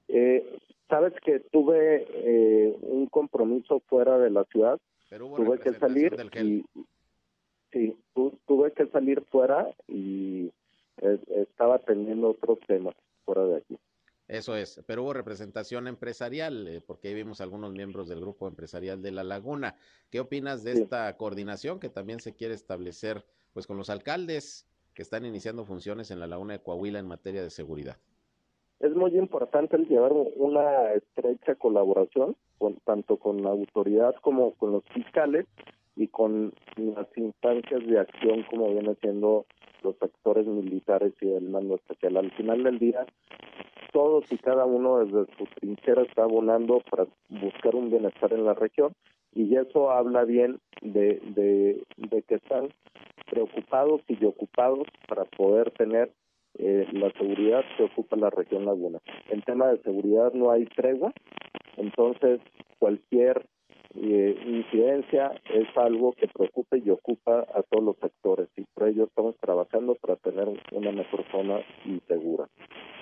Eh, 0.09 0.59
Sabes 0.89 1.13
que 1.23 1.39
tuve 1.39 2.05
eh, 2.09 2.77
un 2.81 3.07
compromiso 3.07 3.79
fuera 3.87 4.17
de 4.17 4.29
la 4.29 4.43
ciudad. 4.43 4.77
tuve 5.09 5.59
que 5.59 5.71
salir 5.75 6.13
y 6.41 6.65
sí, 7.71 7.95
tuve 8.45 8.73
que 8.73 8.87
salir 8.87 9.23
fuera 9.31 9.73
y 9.87 10.51
eh, 11.03 11.19
estaba 11.37 11.75
atendiendo 11.75 12.31
otros 12.31 12.59
temas 12.67 12.95
fuera 13.23 13.45
de 13.45 13.57
aquí. 13.59 13.79
Eso 14.27 14.57
es, 14.57 14.83
pero 14.85 15.03
hubo 15.03 15.13
representación 15.13 15.87
empresarial, 15.87 16.67
eh, 16.67 16.81
porque 16.85 17.07
ahí 17.07 17.13
vimos 17.13 17.39
algunos 17.39 17.71
miembros 17.71 18.09
del 18.09 18.19
grupo 18.19 18.45
empresarial 18.45 19.01
de 19.01 19.11
La 19.11 19.23
Laguna. 19.23 19.77
¿Qué 20.09 20.19
opinas 20.19 20.65
de 20.65 20.73
esta 20.73 21.15
coordinación 21.15 21.79
que 21.79 21.87
también 21.87 22.19
se 22.19 22.35
quiere 22.35 22.55
establecer 22.55 23.23
pues 23.53 23.67
con 23.67 23.77
los 23.77 23.89
alcaldes 23.89 24.65
que 24.93 25.01
están 25.01 25.25
iniciando 25.25 25.65
funciones 25.65 26.11
en 26.11 26.19
la 26.19 26.27
Laguna 26.27 26.53
de 26.53 26.59
Coahuila 26.61 26.99
en 26.99 27.07
materia 27.07 27.41
de 27.41 27.49
seguridad? 27.49 27.97
Es 28.79 28.95
muy 28.95 29.17
importante 29.17 29.75
el 29.75 29.87
llevar 29.87 30.13
una 30.13 30.93
estrecha 30.93 31.55
colaboración 31.55 32.35
con, 32.57 32.75
tanto 32.85 33.17
con 33.17 33.43
la 33.43 33.49
autoridad 33.49 34.15
como 34.21 34.53
con 34.53 34.71
los 34.71 34.83
fiscales 34.93 35.45
y 35.95 36.07
con 36.07 36.53
las 36.77 37.07
instancias 37.17 37.85
de 37.85 37.99
acción 37.99 38.43
como 38.49 38.71
viene 38.71 38.95
siendo 39.01 39.45
los 39.83 39.95
actores 40.01 40.47
militares 40.47 41.13
y 41.21 41.29
el 41.29 41.49
mando 41.49 41.75
especial. 41.75 42.17
Al 42.17 42.31
final 42.31 42.63
del 42.63 42.79
día, 42.79 43.05
todos 43.91 44.31
y 44.31 44.37
cada 44.37 44.65
uno 44.65 44.99
desde 44.99 45.25
su 45.37 45.45
trinchera 45.55 46.03
está 46.03 46.23
abonando 46.23 46.81
para 46.89 47.05
buscar 47.29 47.75
un 47.75 47.89
bienestar 47.89 48.31
en 48.33 48.45
la 48.45 48.53
región 48.53 48.93
y 49.33 49.55
eso 49.55 49.91
habla 49.91 50.23
bien 50.25 50.59
de, 50.81 51.19
de, 51.35 52.21
que 52.23 52.35
están 52.35 52.69
preocupados 53.29 54.01
y 54.07 54.23
ocupados 54.25 54.87
para 55.07 55.25
poder 55.25 55.71
tener 55.71 56.11
eh, 56.57 56.87
la 56.93 57.11
seguridad 57.11 57.63
que 57.77 57.83
ocupa 57.83 58.15
la 58.15 58.29
región 58.29 58.65
Laguna. 58.65 58.99
En 59.29 59.41
tema 59.41 59.67
de 59.67 59.81
seguridad 59.83 60.33
no 60.33 60.51
hay 60.51 60.65
tregua, 60.65 61.13
entonces 61.77 62.41
cualquier 62.79 63.45
eh, 63.95 64.35
incidencia 64.45 65.31
es 65.51 65.67
algo 65.75 66.13
que 66.13 66.27
preocupa 66.27 66.77
y 66.77 66.91
ocupa 66.91 67.39
a 67.39 67.63
todos 67.63 67.83
los 67.83 67.97
sectores 67.97 68.47
y 68.55 68.61
por 68.61 68.87
ello 68.87 69.05
estamos 69.05 69.35
trabajando 69.39 69.95
para 69.95 70.15
tener 70.17 70.47
una 70.71 70.91
mejor 70.91 71.25
zona 71.31 71.59
y 71.85 71.99
segura. 72.07 72.47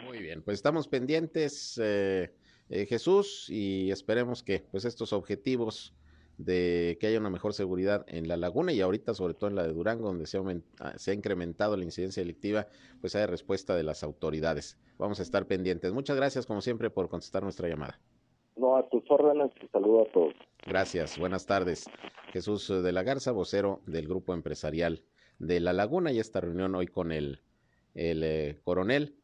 Muy 0.05 0.19
bien, 0.19 0.41
pues 0.43 0.55
estamos 0.55 0.87
pendientes, 0.87 1.77
eh, 1.83 2.31
eh, 2.69 2.85
Jesús, 2.85 3.49
y 3.49 3.91
esperemos 3.91 4.43
que 4.43 4.63
pues 4.71 4.85
estos 4.85 5.11
objetivos 5.11 5.93
de 6.37 6.97
que 6.99 7.07
haya 7.07 7.19
una 7.19 7.29
mejor 7.29 7.53
seguridad 7.53 8.05
en 8.07 8.27
la 8.27 8.37
laguna 8.37 8.71
y 8.71 8.81
ahorita 8.81 9.13
sobre 9.13 9.33
todo 9.33 9.49
en 9.49 9.55
la 9.55 9.63
de 9.63 9.73
Durango 9.73 10.07
donde 10.07 10.27
se 10.27 10.37
ha, 10.37 10.41
ah, 10.79 10.93
se 10.97 11.11
ha 11.11 11.13
incrementado 11.13 11.75
la 11.75 11.83
incidencia 11.83 12.21
delictiva, 12.21 12.67
pues 13.01 13.15
haya 13.15 13.27
respuesta 13.27 13.75
de 13.75 13.83
las 13.83 14.03
autoridades. 14.03 14.77
Vamos 14.97 15.19
a 15.19 15.23
estar 15.23 15.45
pendientes. 15.45 15.91
Muchas 15.93 16.15
gracias 16.15 16.45
como 16.45 16.61
siempre 16.61 16.89
por 16.89 17.09
contestar 17.09 17.43
nuestra 17.43 17.67
llamada. 17.67 17.99
No, 18.55 18.75
a 18.75 18.87
tus 18.89 19.03
órdenes 19.09 19.51
saludo 19.71 20.01
a 20.01 20.11
todos. 20.11 20.33
Gracias, 20.65 21.17
buenas 21.17 21.45
tardes. 21.45 21.85
Jesús 22.31 22.67
de 22.67 22.91
la 22.91 23.03
Garza, 23.03 23.31
vocero 23.31 23.81
del 23.85 24.07
Grupo 24.07 24.33
Empresarial 24.33 25.03
de 25.39 25.59
La 25.59 25.73
Laguna 25.73 26.11
y 26.11 26.19
esta 26.19 26.41
reunión 26.41 26.75
hoy 26.75 26.87
con 26.87 27.11
el, 27.11 27.41
el 27.93 28.23
eh, 28.23 28.59
coronel 28.63 29.15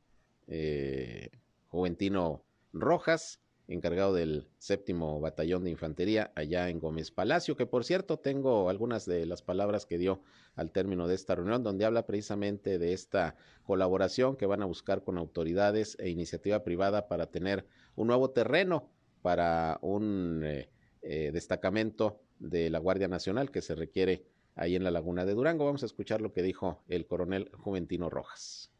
eh, 0.47 1.29
Juventino 1.67 2.43
Rojas, 2.71 3.42
encargado 3.67 4.13
del 4.13 4.47
séptimo 4.57 5.19
batallón 5.19 5.63
de 5.63 5.71
infantería 5.71 6.31
allá 6.35 6.69
en 6.69 6.79
Gómez 6.79 7.11
Palacio, 7.11 7.55
que 7.55 7.65
por 7.65 7.85
cierto 7.85 8.17
tengo 8.17 8.69
algunas 8.69 9.05
de 9.05 9.25
las 9.25 9.41
palabras 9.41 9.85
que 9.85 9.97
dio 9.97 10.21
al 10.55 10.71
término 10.71 11.07
de 11.07 11.15
esta 11.15 11.35
reunión, 11.35 11.63
donde 11.63 11.85
habla 11.85 12.05
precisamente 12.05 12.77
de 12.77 12.93
esta 12.93 13.35
colaboración 13.63 14.35
que 14.35 14.45
van 14.45 14.61
a 14.61 14.65
buscar 14.65 15.03
con 15.03 15.17
autoridades 15.17 15.97
e 15.99 16.09
iniciativa 16.09 16.63
privada 16.63 17.07
para 17.07 17.27
tener 17.27 17.65
un 17.95 18.07
nuevo 18.07 18.31
terreno 18.31 18.89
para 19.21 19.79
un 19.81 20.41
eh, 20.43 20.69
eh, 21.01 21.31
destacamento 21.33 22.19
de 22.39 22.69
la 22.69 22.79
Guardia 22.79 23.07
Nacional 23.07 23.51
que 23.51 23.61
se 23.61 23.75
requiere 23.75 24.25
ahí 24.55 24.75
en 24.75 24.83
la 24.83 24.91
Laguna 24.91 25.25
de 25.25 25.33
Durango. 25.33 25.65
Vamos 25.65 25.83
a 25.83 25.87
escuchar 25.87 26.21
lo 26.21 26.33
que 26.33 26.43
dijo 26.43 26.83
el 26.87 27.07
coronel 27.07 27.49
Juventino 27.53 28.09
Rojas. 28.09 28.72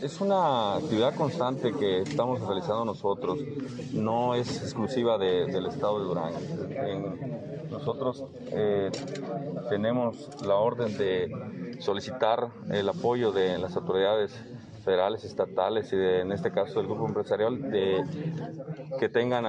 Es 0.00 0.20
una 0.20 0.76
actividad 0.76 1.16
constante 1.16 1.72
que 1.72 2.02
estamos 2.02 2.40
realizando 2.40 2.84
nosotros, 2.84 3.40
no 3.92 4.36
es 4.36 4.62
exclusiva 4.62 5.18
del 5.18 5.66
estado 5.66 5.98
de 5.98 6.04
Durango. 6.04 6.38
nosotros 7.68 8.24
eh, 8.52 8.92
tenemos 9.68 10.30
la 10.46 10.54
orden 10.54 10.96
de 10.96 11.76
solicitar 11.80 12.48
el 12.70 12.88
apoyo 12.88 13.32
de 13.32 13.58
las 13.58 13.74
autoridades 13.74 14.32
federales, 14.84 15.24
estatales 15.24 15.92
y 15.92 15.96
en 15.96 16.30
este 16.30 16.52
caso 16.52 16.78
del 16.78 16.86
grupo 16.86 17.08
empresarial 17.08 17.60
de 17.68 18.04
que 19.00 19.08
tengan 19.08 19.46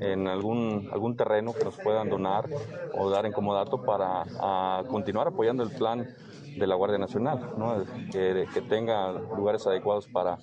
en 0.00 0.28
algún 0.28 0.90
algún 0.92 1.16
terreno 1.16 1.54
que 1.54 1.64
nos 1.64 1.76
puedan 1.78 2.10
donar 2.10 2.50
o 2.92 3.08
dar 3.08 3.24
en 3.24 3.32
comodato 3.32 3.82
para 3.82 4.26
continuar 4.88 5.28
apoyando 5.28 5.62
el 5.62 5.70
plan 5.70 6.06
de 6.58 6.66
la 6.66 6.74
Guardia 6.74 6.98
Nacional, 6.98 7.52
¿no? 7.56 7.84
que, 8.10 8.46
tenga 8.68 9.12
lugares 9.12 9.66
adecuados 9.66 10.08
para, 10.08 10.38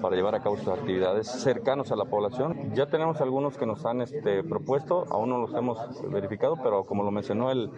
para 0.00 0.16
llevar 0.16 0.34
a 0.34 0.42
cabo 0.42 0.56
sus 0.56 0.68
actividades 0.68 1.28
cercanos 1.28 1.92
a 1.92 1.96
la 1.96 2.04
población. 2.04 2.74
Ya 2.74 2.86
tenemos 2.86 3.20
algunos 3.20 3.56
que 3.56 3.66
nos 3.66 3.84
han 3.84 4.00
este, 4.00 4.42
propuesto, 4.42 5.04
aún 5.10 5.30
no 5.30 5.38
los 5.38 5.54
hemos 5.54 5.78
verificado, 6.10 6.56
pero 6.62 6.84
como 6.84 7.04
lo 7.04 7.10
mencionó 7.10 7.50
el, 7.50 7.70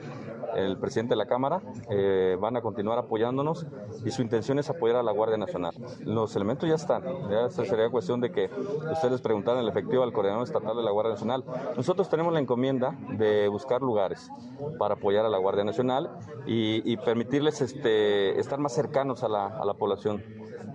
el 0.56 0.78
presidente 0.78 1.12
de 1.12 1.16
la 1.16 1.26
Cámara, 1.26 1.60
eh, 1.90 2.36
van 2.40 2.56
a 2.56 2.60
continuar 2.60 2.98
apoyándonos 2.98 3.66
y 4.04 4.10
su 4.10 4.22
intención 4.22 4.58
es 4.58 4.70
apoyar 4.70 4.96
a 4.96 5.02
la 5.02 5.12
Guardia 5.12 5.36
Nacional. 5.36 5.74
Los 6.00 6.34
elementos 6.36 6.68
ya 6.68 6.74
están, 6.74 7.02
ya 7.30 7.48
sería 7.50 7.88
cuestión 7.90 8.20
de 8.20 8.30
que 8.30 8.50
ustedes 8.92 9.20
preguntaran 9.20 9.60
el 9.60 9.68
efectivo 9.68 10.02
al 10.02 10.12
coordinador 10.12 10.44
estatal 10.44 10.76
de 10.76 10.82
la 10.82 10.90
Guardia 10.90 11.12
Nacional. 11.12 11.44
Nosotros 11.76 12.08
tenemos 12.08 12.32
la 12.32 12.40
encomienda 12.40 12.96
de 13.16 13.48
buscar 13.48 13.82
lugares 13.82 14.30
para 14.78 14.94
apoyar 14.94 15.24
a 15.24 15.28
la 15.28 15.38
Guardia 15.38 15.64
Nacional 15.64 16.10
y, 16.46 16.96
permitirles 16.98 17.60
este, 17.60 18.38
estar 18.38 18.58
más 18.58 18.72
cercanos 18.72 19.22
a 19.24 19.28
la, 19.28 19.46
a 19.46 19.64
la 19.64 19.74
población 19.74 20.22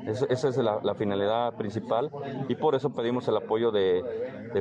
esa 0.05 0.49
es 0.49 0.57
la, 0.57 0.95
finalidad 0.95 1.53
principal 1.55 2.09
y 2.47 2.55
por 2.55 2.75
eso 2.75 2.89
pedimos 2.89 3.27
el 3.27 3.37
apoyo 3.37 3.71
de, 3.71 4.03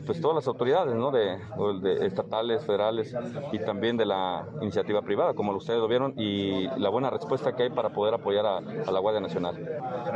pues, 0.04 0.20
todas 0.20 0.36
las 0.36 0.48
autoridades, 0.48 0.94
¿no? 0.94 1.10
de, 1.10 1.38
estatales, 2.06 2.64
federales 2.64 3.14
y 3.52 3.58
también 3.60 3.96
de 3.96 4.06
la 4.06 4.46
iniciativa 4.60 5.02
privada, 5.02 5.34
como 5.34 5.52
ustedes 5.52 5.80
lo 5.80 5.88
vieron, 5.88 6.14
y 6.16 6.68
la 6.78 6.88
buena 6.90 7.10
respuesta 7.10 7.54
que 7.54 7.64
hay 7.64 7.70
para 7.70 7.90
poder 7.90 8.14
apoyar 8.14 8.46
a, 8.46 8.60
la 8.60 9.00
Guardia 9.00 9.20
Nacional. 9.20 9.56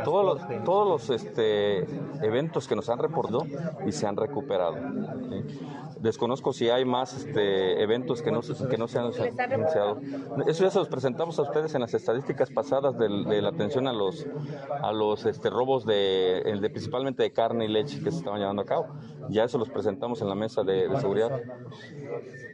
Todos 0.03 0.25
los, 0.25 0.63
todos 0.63 0.87
los 0.87 1.09
este, 1.09 1.79
eventos 2.25 2.67
que 2.67 2.75
nos 2.75 2.89
han 2.89 2.99
reportado 2.99 3.45
y 3.85 3.91
se 3.91 4.07
han 4.07 4.15
recuperado. 4.15 4.75
Desconozco 5.99 6.51
si 6.51 6.69
hay 6.69 6.83
más 6.83 7.13
este, 7.13 7.81
eventos 7.81 8.21
que 8.21 8.31
no, 8.31 8.41
que 8.41 8.77
no 8.77 8.87
se 8.87 8.99
han 8.99 9.05
anunciado. 9.05 9.99
Eso 10.45 10.63
ya 10.63 10.69
se 10.69 10.79
los 10.79 10.89
presentamos 10.89 11.39
a 11.39 11.43
ustedes 11.43 11.73
en 11.75 11.81
las 11.81 11.93
estadísticas 11.93 12.49
pasadas 12.51 12.97
de, 12.97 13.09
la 13.41 13.49
atención 13.49 13.87
a 13.87 13.93
los, 13.93 14.25
a 14.81 14.91
los 14.91 15.22
este, 15.25 15.49
robos 15.49 15.85
de, 15.85 16.57
de, 16.59 16.69
principalmente 16.69 17.23
de 17.23 17.31
carne 17.31 17.65
y 17.65 17.67
leche 17.67 17.99
que 18.03 18.11
se 18.11 18.17
estaban 18.17 18.39
llevando 18.39 18.61
a 18.61 18.65
cabo. 18.65 18.87
Ya 19.29 19.43
eso 19.43 19.57
los 19.57 19.69
presentamos 19.69 20.21
en 20.21 20.29
la 20.29 20.35
mesa 20.35 20.63
de, 20.63 20.89
seguridad. 20.99 21.41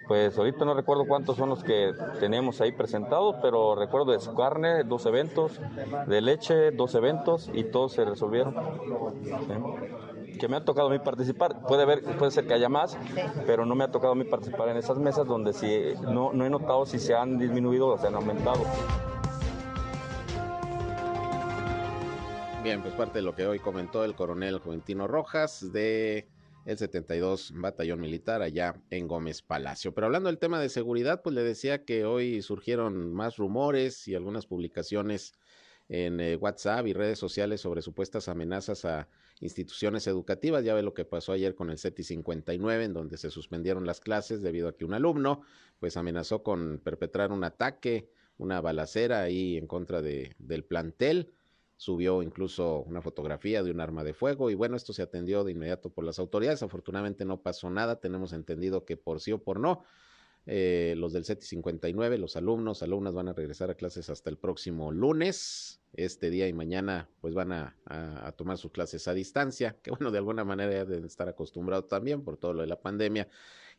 Pues 0.07 0.37
ahorita 0.37 0.65
no 0.65 0.73
recuerdo 0.73 1.05
cuántos 1.07 1.37
son 1.37 1.49
los 1.49 1.63
que 1.63 1.93
tenemos 2.19 2.61
ahí 2.61 2.71
presentados, 2.71 3.35
pero 3.41 3.75
recuerdo 3.75 4.11
de 4.11 4.19
carne, 4.35 4.83
dos 4.83 5.05
eventos, 5.05 5.59
de 6.07 6.21
leche, 6.21 6.71
dos 6.71 6.95
eventos 6.95 7.49
y 7.53 7.65
todos 7.65 7.93
se 7.93 8.05
resolvieron 8.05 8.55
que 10.39 10.47
me 10.47 10.55
ha 10.55 10.65
tocado 10.65 10.87
a 10.87 10.91
mí 10.91 10.97
participar. 10.99 11.61
Puede, 11.67 11.83
haber, 11.83 12.01
puede 12.17 12.31
ser 12.31 12.47
que 12.47 12.53
haya 12.53 12.69
más, 12.69 12.97
pero 13.45 13.65
no 13.65 13.75
me 13.75 13.83
ha 13.83 13.91
tocado 13.91 14.13
a 14.13 14.15
mí 14.15 14.23
participar 14.23 14.69
en 14.69 14.77
esas 14.77 14.97
mesas 14.97 15.27
donde 15.27 15.53
sí, 15.53 15.93
no, 16.01 16.33
no 16.33 16.45
he 16.45 16.49
notado 16.49 16.85
si 16.87 16.97
se 16.97 17.13
han 17.13 17.37
disminuido 17.37 17.89
o 17.89 17.97
se 17.97 18.07
han 18.07 18.15
aumentado. 18.15 18.61
Bien, 22.69 22.83
pues 22.83 22.93
parte 22.93 23.17
de 23.17 23.23
lo 23.23 23.33
que 23.33 23.47
hoy 23.47 23.57
comentó 23.57 24.05
el 24.05 24.13
coronel 24.13 24.59
Juventino 24.59 25.07
Rojas 25.07 25.73
de 25.73 26.27
el 26.67 26.77
72 26.77 27.51
Batallón 27.55 27.99
Militar 27.99 28.43
allá 28.43 28.75
en 28.91 29.07
Gómez 29.07 29.41
Palacio. 29.41 29.91
Pero 29.95 30.05
hablando 30.05 30.29
del 30.29 30.37
tema 30.37 30.59
de 30.59 30.69
seguridad, 30.69 31.23
pues 31.23 31.33
le 31.33 31.41
decía 31.41 31.83
que 31.83 32.05
hoy 32.05 32.43
surgieron 32.43 33.11
más 33.11 33.37
rumores 33.37 34.07
y 34.07 34.13
algunas 34.13 34.45
publicaciones 34.45 35.33
en 35.87 36.19
eh, 36.19 36.35
WhatsApp 36.35 36.85
y 36.85 36.93
redes 36.93 37.17
sociales 37.17 37.61
sobre 37.61 37.81
supuestas 37.81 38.29
amenazas 38.29 38.85
a 38.85 39.07
instituciones 39.39 40.05
educativas. 40.05 40.63
Ya 40.63 40.75
ve 40.75 40.83
lo 40.83 40.93
que 40.93 41.05
pasó 41.05 41.31
ayer 41.31 41.55
con 41.55 41.71
el 41.71 41.79
CETI 41.79 42.03
59, 42.03 42.83
en 42.83 42.93
donde 42.93 43.17
se 43.17 43.31
suspendieron 43.31 43.87
las 43.87 43.99
clases 43.99 44.43
debido 44.43 44.67
a 44.67 44.77
que 44.77 44.85
un 44.85 44.93
alumno 44.93 45.41
pues 45.79 45.97
amenazó 45.97 46.43
con 46.43 46.79
perpetrar 46.83 47.31
un 47.31 47.43
ataque, 47.43 48.11
una 48.37 48.61
balacera 48.61 49.21
ahí 49.21 49.57
en 49.57 49.65
contra 49.65 50.03
de, 50.03 50.35
del 50.37 50.63
plantel. 50.65 51.33
Subió 51.79 52.21
incluso 52.21 52.81
una 52.81 53.01
fotografía 53.01 53.63
de 53.63 53.71
un 53.71 53.79
arma 53.79 54.03
de 54.03 54.13
fuego 54.13 54.49
y 54.49 54.53
bueno, 54.53 54.75
esto 54.75 54.91
se 54.91 55.01
atendió 55.01 55.45
de 55.45 55.53
inmediato 55.53 55.89
por 55.89 56.03
las 56.03 56.19
autoridades. 56.19 56.61
Afortunadamente 56.61 57.23
no 57.23 57.41
pasó 57.41 57.69
nada. 57.69 58.01
Tenemos 58.01 58.33
entendido 58.33 58.83
que 58.83 58.97
por 58.97 59.21
sí 59.21 59.31
o 59.31 59.41
por 59.41 59.61
no, 59.61 59.85
eh, 60.45 60.93
los 60.97 61.13
del 61.13 61.23
CETI 61.23 61.45
59, 61.45 62.17
los 62.17 62.35
alumnos, 62.35 62.83
alumnas 62.83 63.13
van 63.13 63.29
a 63.29 63.33
regresar 63.33 63.69
a 63.69 63.75
clases 63.75 64.09
hasta 64.09 64.29
el 64.29 64.37
próximo 64.37 64.91
lunes. 64.91 65.79
Este 65.93 66.29
día 66.29 66.49
y 66.49 66.53
mañana 66.53 67.09
pues 67.21 67.33
van 67.33 67.53
a, 67.53 67.77
tomar 68.35 68.57
sus 68.57 68.71
clases 68.71 69.07
a 69.07 69.13
distancia, 69.13 69.77
que 69.81 69.91
bueno, 69.91 70.11
de 70.11 70.17
alguna 70.17 70.43
manera 70.43 70.73
ya 70.73 70.83
deben 70.83 71.05
estar 71.05 71.29
acostumbrados 71.29 71.87
también 71.87 72.25
por 72.25 72.35
todo 72.35 72.51
lo 72.51 72.61
de 72.61 72.67
la 72.67 72.81
pandemia 72.81 73.29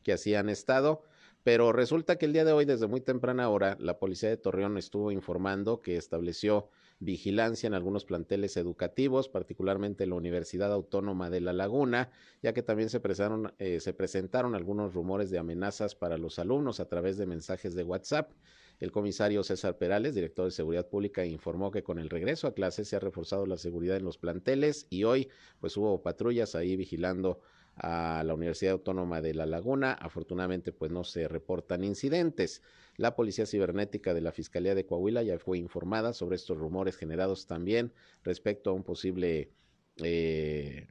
que 0.03 0.15
así 0.15 0.35
han 0.35 0.49
estado. 0.49 1.03
Pero 1.43 1.71
resulta 1.75 2.17
que 2.17 2.25
el 2.25 2.33
día 2.33 2.47
de 2.47 2.53
hoy, 2.53 2.65
desde 2.65 2.87
muy 2.87 3.03
temprana 3.03 3.51
hora, 3.51 3.77
la 3.79 3.99
policía 3.99 4.31
de 4.31 4.39
Torreón 4.39 4.79
estuvo 4.79 5.13
informando 5.13 5.83
que 5.83 5.99
estableció 5.99 6.71
vigilancia 7.01 7.67
en 7.67 7.75
algunos 7.75 8.05
planteles 8.05 8.57
educativos, 8.59 9.29
particularmente 9.29 10.05
en 10.05 10.11
la 10.11 10.17
Universidad 10.17 10.71
Autónoma 10.71 11.31
de 11.31 11.41
La 11.41 11.55
Laguna, 11.55 12.11
ya 12.43 12.53
que 12.53 12.63
también 12.63 12.91
se 12.91 13.01
presentaron, 13.01 13.55
eh, 13.59 13.81
se 13.81 13.95
presentaron 13.95 14.55
algunos 14.55 14.93
rumores 14.93 15.31
de 15.31 15.39
amenazas 15.39 15.95
para 15.95 16.19
los 16.19 16.39
alumnos 16.39 16.79
a 16.79 16.89
través 16.89 17.17
de 17.17 17.27
mensajes 17.27 17.75
de 17.75 17.85
WhatsApp. 17.85 18.33
El 18.81 18.93
comisario 18.93 19.43
César 19.43 19.79
Perales, 19.79 20.15
director 20.15 20.45
de 20.45 20.51
Seguridad 20.51 20.89
Pública, 20.89 21.25
informó 21.25 21.71
que 21.71 21.83
con 21.83 21.99
el 21.99 22.11
regreso 22.11 22.47
a 22.47 22.55
clases 22.55 22.89
se 22.89 22.97
ha 22.97 23.01
reforzado 23.01 23.47
la 23.47 23.57
seguridad 23.57 23.97
en 23.97 24.05
los 24.05 24.19
planteles 24.19 24.87
y 24.91 25.05
hoy 25.05 25.29
pues 25.59 25.77
hubo 25.77 26.03
patrullas 26.03 26.55
ahí 26.55 26.77
vigilando 26.77 27.41
a 27.77 28.23
la 28.25 28.35
Universidad 28.35 28.73
Autónoma 28.73 29.21
de 29.21 29.35
La 29.35 29.47
Laguna. 29.47 29.93
Afortunadamente, 29.93 30.73
pues 30.73 30.91
no 30.91 31.05
se 31.05 31.29
reportan 31.29 31.85
incidentes. 31.85 32.63
La 32.97 33.17
Policía 33.17 33.47
Cibernética 33.47 34.13
de 34.15 34.21
la 34.21 34.33
Fiscalía 34.33 34.75
de 34.75 34.85
Coahuila 34.85 35.23
ya 35.23 35.39
fue 35.39 35.59
informada 35.59 36.13
sobre 36.13 36.37
estos 36.37 36.59
rumores 36.59 36.97
generados 36.97 37.47
también 37.47 37.93
respecto 38.23 38.71
a 38.71 38.73
un 38.75 38.85
posible 38.85 39.51
eh, 39.97 40.87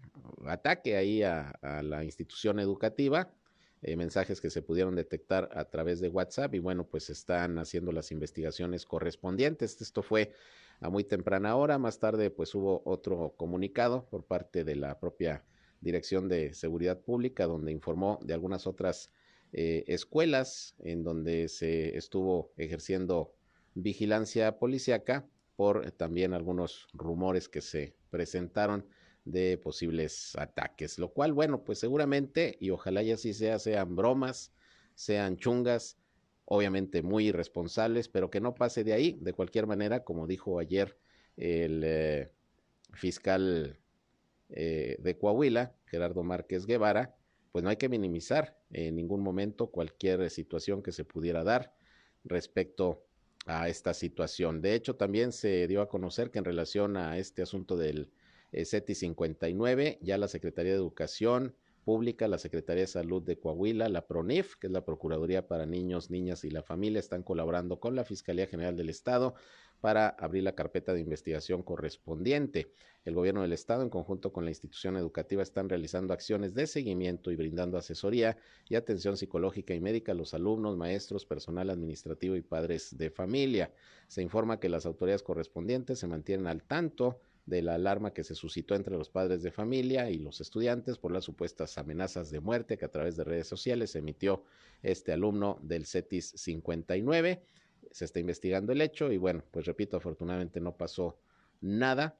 ataque 0.46 0.96
ahí 0.98 1.24
a, 1.24 1.54
la 1.84 2.04
institución 2.04 2.60
educativa. 2.60 3.32
Eh, 3.82 3.96
mensajes 3.96 4.42
que 4.42 4.50
se 4.50 4.62
pudieron 4.62 4.96
detectar 4.96 5.50
a 5.54 5.66
través 5.66 6.02
de 6.02 6.10
WhatsApp 6.10 6.54
y 6.54 6.60
bueno, 6.60 6.86
pues 6.86 7.10
están 7.10 7.60
haciendo 7.60 7.92
las 7.92 8.12
investigaciones 8.12 8.86
correspondientes. 8.86 9.80
Esto 9.82 10.02
fue 10.02 10.34
a 10.82 10.90
muy 10.90 11.04
temprana 11.04 11.56
hora. 11.56 11.78
Más 11.78 12.00
tarde, 12.00 12.30
pues 12.30 12.54
hubo 12.56 12.82
otro 12.86 13.36
comunicado 13.38 14.06
por 14.10 14.26
parte 14.26 14.64
de 14.64 14.76
la 14.76 15.00
propia 15.00 15.44
Dirección 15.82 16.28
de 16.28 16.54
Seguridad 16.54 17.00
Pública, 17.00 17.46
donde 17.48 17.72
informó 17.72 18.20
de 18.22 18.34
algunas 18.34 18.68
otras 18.68 19.12
eh, 19.52 19.84
escuelas 19.88 20.76
en 20.80 21.04
donde 21.04 21.48
se 21.48 21.98
estuvo 21.98 22.52
ejerciendo 22.58 23.34
vigilancia 23.74 24.60
policiaca 24.60 25.28
por 25.56 25.92
también 25.92 26.34
algunos 26.34 26.88
rumores 26.94 27.50
que 27.50 27.62
se 27.62 27.96
presentaron 28.10 28.86
de 29.26 29.58
posibles 29.58 30.36
ataques, 30.38 30.98
lo 31.00 31.10
cual, 31.10 31.34
bueno, 31.34 31.64
pues 31.64 31.80
seguramente, 31.80 32.58
y 32.60 32.70
ojalá 32.70 33.04
ya 33.04 33.16
así 33.16 33.34
sea, 33.34 33.60
sean 33.60 33.96
bromas, 33.96 34.54
sean 34.96 35.38
chungas, 35.38 35.98
obviamente 36.46 37.02
muy 37.02 37.28
irresponsables, 37.28 38.08
pero 38.08 38.30
que 38.30 38.42
no 38.42 38.56
pase 38.56 38.84
de 38.84 38.94
ahí. 38.94 39.18
De 39.22 39.34
cualquier 39.34 39.68
manera, 39.68 40.04
como 40.04 40.28
dijo 40.28 40.60
ayer 40.60 40.98
el 41.38 41.82
eh, 41.86 42.32
fiscal 42.94 43.80
eh, 44.50 44.98
de 45.00 45.18
Coahuila, 45.18 45.76
Gerardo 45.86 46.24
Márquez 46.24 46.66
Guevara, 46.66 47.16
pues 47.52 47.64
no 47.64 47.70
hay 47.70 47.78
que 47.78 47.90
minimizar 47.90 48.58
en 48.72 48.96
ningún 48.96 49.22
momento 49.22 49.68
cualquier 49.68 50.30
situación 50.30 50.84
que 50.84 50.92
se 50.92 51.06
pudiera 51.06 51.44
dar 51.44 51.74
respecto 52.24 53.04
a 53.46 53.70
esta 53.70 53.94
situación. 53.94 54.62
De 54.62 54.76
hecho, 54.76 54.96
también 54.96 55.32
se 55.32 55.68
dio 55.68 55.82
a 55.82 55.90
conocer 55.90 56.30
que 56.30 56.40
en 56.40 56.46
relación 56.46 56.98
a 56.98 57.18
este 57.18 57.42
asunto 57.42 57.78
del 57.78 58.12
CETI 58.52 58.96
59, 58.96 60.00
ya 60.02 60.18
la 60.18 60.28
Secretaría 60.28 60.72
de 60.72 60.78
Educación 60.78 61.56
Pública, 61.84 62.28
la 62.28 62.38
Secretaría 62.38 62.82
de 62.82 62.88
Salud 62.88 63.24
de 63.24 63.40
Coahuila, 63.40 63.90
la 63.90 64.06
PRONIF, 64.06 64.58
que 64.58 64.68
es 64.68 64.74
la 64.74 64.86
Procuraduría 64.86 65.48
para 65.48 65.66
Niños, 65.66 66.12
Niñas 66.12 66.44
y 66.44 66.52
la 66.52 66.62
Familia, 66.62 67.00
están 67.00 67.24
colaborando 67.24 67.80
con 67.80 67.96
la 67.96 68.04
Fiscalía 68.04 68.48
General 68.48 68.76
del 68.76 68.90
Estado 68.90 69.34
para 69.82 70.10
abrir 70.10 70.44
la 70.44 70.56
carpeta 70.56 70.94
de 70.94 71.00
investigación 71.00 71.64
correspondiente. 71.64 72.72
El 73.06 73.16
gobierno 73.16 73.42
del 73.42 73.54
estado, 73.54 73.82
en 73.82 73.90
conjunto 73.90 74.34
con 74.34 74.44
la 74.44 74.52
institución 74.52 74.98
educativa, 74.98 75.42
están 75.42 75.70
realizando 75.70 76.14
acciones 76.14 76.54
de 76.54 76.68
seguimiento 76.68 77.32
y 77.32 77.36
brindando 77.36 77.78
asesoría 77.78 78.38
y 78.68 78.76
atención 78.76 79.16
psicológica 79.18 79.74
y 79.74 79.80
médica 79.80 80.12
a 80.12 80.16
los 80.16 80.34
alumnos, 80.34 80.78
maestros, 80.78 81.26
personal 81.26 81.70
administrativo 81.70 82.36
y 82.36 82.42
padres 82.42 82.98
de 82.98 83.10
familia. 83.10 83.72
Se 84.08 84.22
informa 84.22 84.60
que 84.60 84.70
las 84.70 84.86
autoridades 84.86 85.24
correspondientes 85.24 86.00
se 86.00 86.08
mantienen 86.08 86.48
al 86.48 86.64
tanto 86.64 87.20
de 87.46 87.62
la 87.64 87.76
alarma 87.76 88.14
que 88.14 88.24
se 88.24 88.36
suscitó 88.36 88.76
entre 88.76 88.96
los 88.96 89.10
padres 89.10 89.42
de 89.42 89.52
familia 89.52 90.10
y 90.12 90.20
los 90.20 90.40
estudiantes 90.40 90.98
por 90.98 91.12
las 91.12 91.24
supuestas 91.24 91.78
amenazas 91.78 92.30
de 92.30 92.40
muerte 92.40 92.78
que 92.78 92.86
a 92.86 92.92
través 92.92 93.16
de 93.18 93.24
redes 93.24 93.48
sociales 93.48 93.96
emitió 93.96 94.44
este 94.84 95.12
alumno 95.12 95.58
del 95.64 95.86
CETIS 95.86 96.34
59 96.36 97.42
se 97.92 98.06
está 98.06 98.20
investigando 98.20 98.72
el 98.72 98.82
hecho 98.82 99.12
y 99.12 99.18
bueno, 99.18 99.44
pues 99.52 99.66
repito, 99.66 99.98
afortunadamente 99.98 100.60
no 100.60 100.78
pasó 100.78 101.20
nada. 101.62 102.18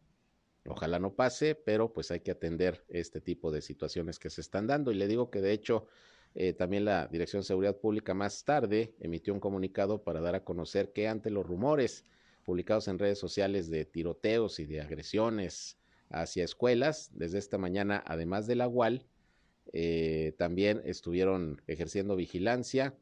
Ojalá 0.66 1.00
no 1.00 1.14
pase, 1.14 1.56
pero 1.56 1.94
pues 1.94 2.12
hay 2.12 2.20
que 2.20 2.32
atender 2.32 2.84
este 2.90 3.22
tipo 3.22 3.52
de 3.52 3.62
situaciones 3.62 4.20
que 4.20 4.30
se 4.30 4.42
están 4.42 4.68
dando. 4.68 4.92
Y 4.92 4.96
le 4.96 5.08
digo 5.08 5.30
que 5.30 5.42
de 5.42 5.54
hecho 5.54 5.88
eh, 6.36 6.54
también 6.54 6.86
la 6.86 7.08
Dirección 7.08 7.42
de 7.42 7.48
Seguridad 7.48 7.78
Pública 7.78 8.14
más 8.14 8.44
tarde 8.44 8.94
emitió 9.00 9.34
un 9.34 9.40
comunicado 9.40 10.04
para 10.04 10.22
dar 10.22 10.36
a 10.36 10.44
conocer 10.44 10.92
que 10.92 11.08
ante 11.08 11.30
los 11.30 11.46
rumores 11.46 12.06
publicados 12.44 12.88
en 12.88 13.00
redes 13.00 13.20
sociales 13.20 13.70
de 13.70 13.86
tiroteos 13.86 14.60
y 14.60 14.66
de 14.66 14.82
agresiones 14.82 15.78
hacia 16.10 16.44
escuelas, 16.44 17.12
desde 17.14 17.38
esta 17.38 17.58
mañana, 17.58 18.04
además 18.06 18.48
de 18.48 18.56
la 18.56 18.68
UAL, 18.68 19.06
eh, 19.72 20.34
también 20.38 20.82
estuvieron 20.84 21.62
ejerciendo 21.68 22.16
vigilancia 22.16 22.96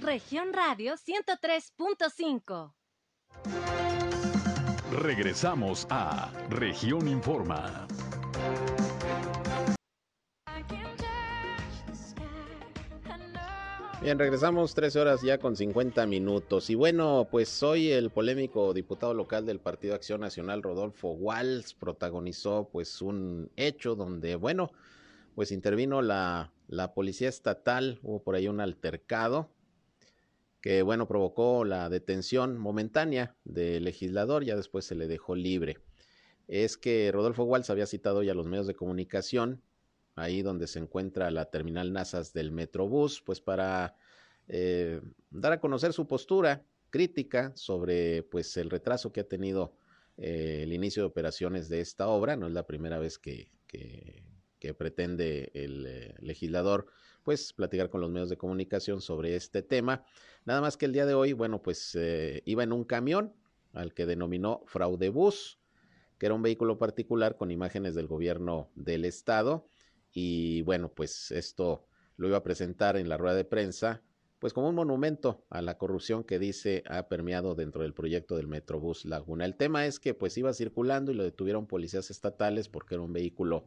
Región 0.00 0.52
Radio 0.52 0.94
103.5. 0.94 2.74
Regresamos 4.90 5.86
a 5.90 6.32
Región 6.50 7.08
Informa. 7.08 7.86
Bien, 14.02 14.18
regresamos 14.18 14.74
13 14.74 15.00
horas 15.00 15.22
ya 15.22 15.38
con 15.38 15.56
50 15.56 16.06
minutos. 16.06 16.68
Y 16.70 16.74
bueno, 16.74 17.28
pues 17.30 17.62
hoy 17.62 17.90
el 17.90 18.10
polémico 18.10 18.74
diputado 18.74 19.14
local 19.14 19.46
del 19.46 19.60
Partido 19.60 19.94
Acción 19.94 20.20
Nacional, 20.20 20.62
Rodolfo 20.62 21.12
Walls, 21.12 21.72
protagonizó 21.72 22.68
pues 22.70 23.00
un 23.00 23.50
hecho 23.56 23.94
donde, 23.94 24.36
bueno, 24.36 24.70
pues 25.34 25.52
intervino 25.52 26.02
la, 26.02 26.52
la 26.68 26.92
policía 26.92 27.28
estatal, 27.28 27.98
hubo 28.02 28.22
por 28.22 28.34
ahí 28.34 28.48
un 28.48 28.60
altercado 28.60 29.53
que, 30.64 30.80
bueno, 30.80 31.06
provocó 31.06 31.66
la 31.66 31.90
detención 31.90 32.56
momentánea 32.56 33.36
del 33.44 33.84
legislador, 33.84 34.44
ya 34.46 34.56
después 34.56 34.86
se 34.86 34.94
le 34.94 35.06
dejó 35.06 35.34
libre. 35.34 35.76
Es 36.48 36.78
que 36.78 37.10
Rodolfo 37.12 37.44
Walls 37.44 37.68
había 37.68 37.84
citado 37.84 38.22
ya 38.22 38.32
los 38.32 38.46
medios 38.46 38.66
de 38.66 38.74
comunicación 38.74 39.60
ahí 40.14 40.40
donde 40.40 40.66
se 40.66 40.78
encuentra 40.78 41.30
la 41.30 41.50
terminal 41.50 41.92
Nazas 41.92 42.32
del 42.32 42.50
Metrobús, 42.50 43.20
pues 43.20 43.42
para 43.42 43.94
eh, 44.48 45.02
dar 45.28 45.52
a 45.52 45.60
conocer 45.60 45.92
su 45.92 46.06
postura 46.08 46.64
crítica 46.88 47.52
sobre 47.56 48.22
pues 48.22 48.56
el 48.56 48.70
retraso 48.70 49.12
que 49.12 49.20
ha 49.20 49.28
tenido 49.28 49.76
eh, 50.16 50.60
el 50.62 50.72
inicio 50.72 51.02
de 51.02 51.08
operaciones 51.08 51.68
de 51.68 51.82
esta 51.82 52.08
obra. 52.08 52.36
No 52.36 52.46
es 52.46 52.54
la 52.54 52.66
primera 52.66 52.98
vez 52.98 53.18
que, 53.18 53.52
que, 53.66 54.72
pretende 54.78 55.50
el 55.52 55.84
eh, 55.86 56.14
legislador 56.20 56.86
pues 57.24 57.52
platicar 57.52 57.90
con 57.90 58.00
los 58.00 58.10
medios 58.10 58.28
de 58.28 58.36
comunicación 58.36 59.00
sobre 59.00 59.34
este 59.34 59.62
tema. 59.62 60.04
Nada 60.44 60.60
más 60.60 60.76
que 60.76 60.86
el 60.86 60.92
día 60.92 61.06
de 61.06 61.14
hoy, 61.14 61.32
bueno, 61.32 61.62
pues 61.62 61.98
iba 62.44 62.62
en 62.62 62.72
un 62.72 62.84
camión 62.84 63.32
al 63.72 63.92
que 63.94 64.06
denominó 64.06 64.62
fraudebús, 64.66 65.58
que 66.18 66.26
era 66.26 66.34
un 66.34 66.42
vehículo 66.42 66.78
particular 66.78 67.36
con 67.36 67.50
imágenes 67.50 67.94
del 67.94 68.06
gobierno 68.06 68.70
del 68.74 69.04
estado 69.04 69.66
y 70.12 70.62
bueno, 70.62 70.92
pues 70.94 71.32
esto 71.32 71.86
lo 72.16 72.28
iba 72.28 72.38
a 72.38 72.42
presentar 72.42 72.96
en 72.96 73.08
la 73.08 73.16
rueda 73.16 73.34
de 73.34 73.44
prensa, 73.44 74.02
pues 74.38 74.52
como 74.52 74.68
un 74.68 74.76
monumento 74.76 75.44
a 75.50 75.60
la 75.60 75.76
corrupción 75.76 76.22
que 76.22 76.38
dice 76.38 76.84
ha 76.88 77.08
permeado 77.08 77.54
dentro 77.54 77.82
del 77.82 77.94
proyecto 77.94 78.36
del 78.36 78.46
Metrobús 78.46 79.04
Laguna. 79.04 79.44
El 79.44 79.56
tema 79.56 79.86
es 79.86 79.98
que 79.98 80.14
pues 80.14 80.38
iba 80.38 80.52
circulando 80.52 81.10
y 81.10 81.14
lo 81.16 81.24
detuvieron 81.24 81.66
policías 81.66 82.10
estatales 82.10 82.68
porque 82.68 82.94
era 82.94 83.02
un 83.02 83.12
vehículo 83.12 83.66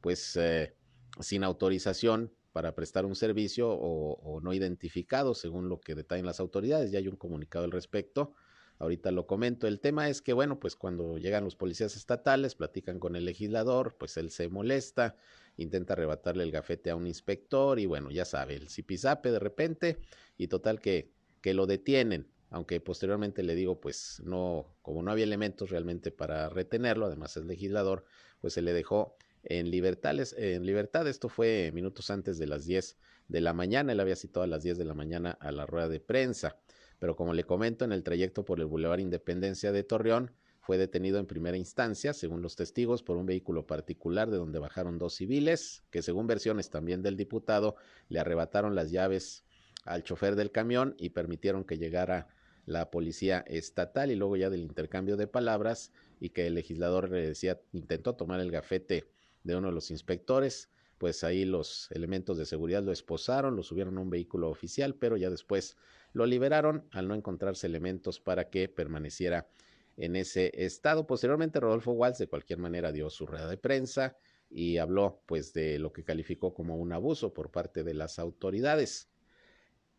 pues 0.00 0.36
eh, 0.36 0.76
sin 1.18 1.42
autorización 1.42 2.32
para 2.52 2.74
prestar 2.74 3.04
un 3.06 3.14
servicio 3.14 3.70
o, 3.70 4.40
no 4.40 4.52
identificado 4.52 5.34
según 5.34 5.68
lo 5.68 5.80
que 5.80 5.94
detallan 5.94 6.26
las 6.26 6.40
autoridades. 6.40 6.90
Ya 6.90 6.98
hay 6.98 7.08
un 7.08 7.16
comunicado 7.16 7.64
al 7.64 7.70
respecto. 7.70 8.34
Ahorita 8.78 9.10
lo 9.10 9.26
comento. 9.26 9.66
El 9.66 9.80
tema 9.80 10.08
es 10.08 10.22
que, 10.22 10.32
bueno, 10.32 10.58
pues 10.58 10.74
cuando 10.74 11.18
llegan 11.18 11.44
los 11.44 11.54
policías 11.54 11.96
estatales, 11.96 12.54
platican 12.54 12.98
con 12.98 13.14
el 13.14 13.26
legislador, 13.26 13.96
pues 13.98 14.16
él 14.16 14.30
se 14.30 14.48
molesta, 14.48 15.16
intenta 15.56 15.92
arrebatarle 15.92 16.44
el 16.44 16.50
gafete 16.50 16.90
a 16.90 16.96
un 16.96 17.06
inspector 17.06 17.78
y 17.78 17.86
bueno, 17.86 18.10
ya 18.10 18.24
sabe, 18.24 18.54
el 18.54 18.70
zipizape 18.70 19.30
de 19.30 19.38
repente 19.38 19.98
y 20.38 20.48
total 20.48 20.80
que, 20.80 21.12
que 21.42 21.52
lo 21.52 21.66
detienen, 21.66 22.30
aunque 22.48 22.80
posteriormente 22.80 23.42
le 23.42 23.54
digo, 23.54 23.80
pues 23.80 24.22
no, 24.24 24.74
como 24.82 25.02
no 25.02 25.10
había 25.10 25.24
elementos 25.24 25.70
realmente 25.70 26.10
para 26.10 26.48
retenerlo, 26.48 27.06
además 27.06 27.36
es 27.36 27.44
legislador, 27.44 28.04
pues 28.40 28.54
se 28.54 28.62
le 28.62 28.72
dejó 28.72 29.16
en 29.42 29.70
libertad, 29.70 30.14
en 30.36 30.66
libertad, 30.66 31.06
esto 31.08 31.28
fue 31.28 31.70
minutos 31.72 32.10
antes 32.10 32.38
de 32.38 32.46
las 32.46 32.66
10 32.66 32.96
de 33.28 33.40
la 33.40 33.52
mañana, 33.52 33.92
él 33.92 34.00
había 34.00 34.16
citado 34.16 34.44
a 34.44 34.46
las 34.46 34.62
10 34.62 34.78
de 34.78 34.84
la 34.84 34.94
mañana 34.94 35.38
a 35.40 35.52
la 35.52 35.66
rueda 35.66 35.88
de 35.88 36.00
prensa, 36.00 36.56
pero 36.98 37.16
como 37.16 37.32
le 37.32 37.44
comento, 37.44 37.84
en 37.84 37.92
el 37.92 38.02
trayecto 38.02 38.44
por 38.44 38.60
el 38.60 38.66
Boulevard 38.66 39.00
Independencia 39.00 39.72
de 39.72 39.82
Torreón, 39.84 40.32
fue 40.60 40.76
detenido 40.76 41.18
en 41.18 41.26
primera 41.26 41.56
instancia, 41.56 42.12
según 42.12 42.42
los 42.42 42.54
testigos, 42.54 43.02
por 43.02 43.16
un 43.16 43.26
vehículo 43.26 43.66
particular 43.66 44.30
de 44.30 44.36
donde 44.36 44.58
bajaron 44.58 44.98
dos 44.98 45.14
civiles, 45.14 45.82
que 45.90 46.02
según 46.02 46.26
versiones 46.26 46.68
también 46.68 47.02
del 47.02 47.16
diputado, 47.16 47.76
le 48.08 48.20
arrebataron 48.20 48.74
las 48.74 48.90
llaves 48.90 49.44
al 49.84 50.04
chofer 50.04 50.36
del 50.36 50.52
camión 50.52 50.94
y 50.98 51.10
permitieron 51.10 51.64
que 51.64 51.78
llegara 51.78 52.28
la 52.66 52.90
policía 52.90 53.42
estatal 53.46 54.10
y 54.10 54.16
luego 54.16 54.36
ya 54.36 54.50
del 54.50 54.60
intercambio 54.60 55.16
de 55.16 55.26
palabras 55.26 55.92
y 56.20 56.30
que 56.30 56.46
el 56.46 56.54
legislador 56.54 57.10
le 57.10 57.28
decía 57.28 57.58
intentó 57.72 58.14
tomar 58.14 58.40
el 58.40 58.50
gafete 58.50 59.08
de 59.44 59.56
uno 59.56 59.68
de 59.68 59.74
los 59.74 59.90
inspectores, 59.90 60.70
pues 60.98 61.24
ahí 61.24 61.44
los 61.44 61.90
elementos 61.92 62.36
de 62.36 62.44
seguridad 62.44 62.82
lo 62.82 62.92
esposaron, 62.92 63.56
lo 63.56 63.62
subieron 63.62 63.96
a 63.96 64.02
un 64.02 64.10
vehículo 64.10 64.50
oficial, 64.50 64.94
pero 64.96 65.16
ya 65.16 65.30
después 65.30 65.76
lo 66.12 66.26
liberaron 66.26 66.86
al 66.90 67.08
no 67.08 67.14
encontrarse 67.14 67.66
elementos 67.66 68.20
para 68.20 68.50
que 68.50 68.68
permaneciera 68.68 69.48
en 69.96 70.16
ese 70.16 70.52
estado. 70.54 71.06
Posteriormente, 71.06 71.60
Rodolfo 71.60 71.92
Walsh 71.92 72.18
de 72.18 72.28
cualquier 72.28 72.58
manera 72.58 72.92
dio 72.92 73.08
su 73.08 73.26
rueda 73.26 73.48
de 73.48 73.56
prensa 73.56 74.16
y 74.50 74.78
habló 74.78 75.22
pues 75.26 75.52
de 75.54 75.78
lo 75.78 75.92
que 75.92 76.04
calificó 76.04 76.52
como 76.52 76.76
un 76.76 76.92
abuso 76.92 77.32
por 77.32 77.50
parte 77.50 77.84
de 77.84 77.94
las 77.94 78.18
autoridades. 78.18 79.08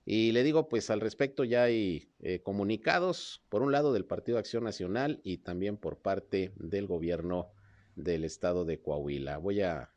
Y 0.06 0.32
le 0.32 0.44
digo, 0.44 0.68
pues 0.68 0.90
al 0.90 1.00
respecto 1.00 1.44
ya 1.44 1.64
hay 1.64 2.12
eh, 2.20 2.42
comunicados, 2.42 3.44
por 3.50 3.62
un 3.62 3.72
lado 3.72 3.94
del 3.94 4.06
Partido 4.06 4.40
Acción 4.40 4.64
Nacional 4.64 5.22
y 5.24 5.38
también 5.38 5.78
por 5.78 6.00
parte 6.00 6.52
del 6.58 6.88
gobierno 6.88 7.52
del 7.96 8.24
estado 8.24 8.66
de 8.66 8.80
Coahuila. 8.80 9.38
Voy 9.38 9.62
a, 9.62 9.90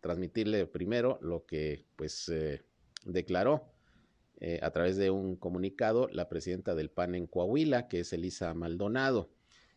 transmitirle 0.00 0.66
primero 0.66 1.18
lo 1.20 1.44
que 1.44 1.84
pues 1.96 2.30
eh, 2.30 2.62
declaró 3.04 3.74
eh, 4.40 4.58
a 4.62 4.70
través 4.70 4.96
de 4.96 5.10
un 5.10 5.36
comunicado 5.36 6.08
la 6.12 6.30
presidenta 6.30 6.74
del 6.74 6.88
PAN 6.88 7.14
en 7.14 7.26
Coahuila, 7.26 7.86
que 7.86 8.00
es 8.00 8.12
Elisa 8.14 8.54
Maldonado. 8.54 9.28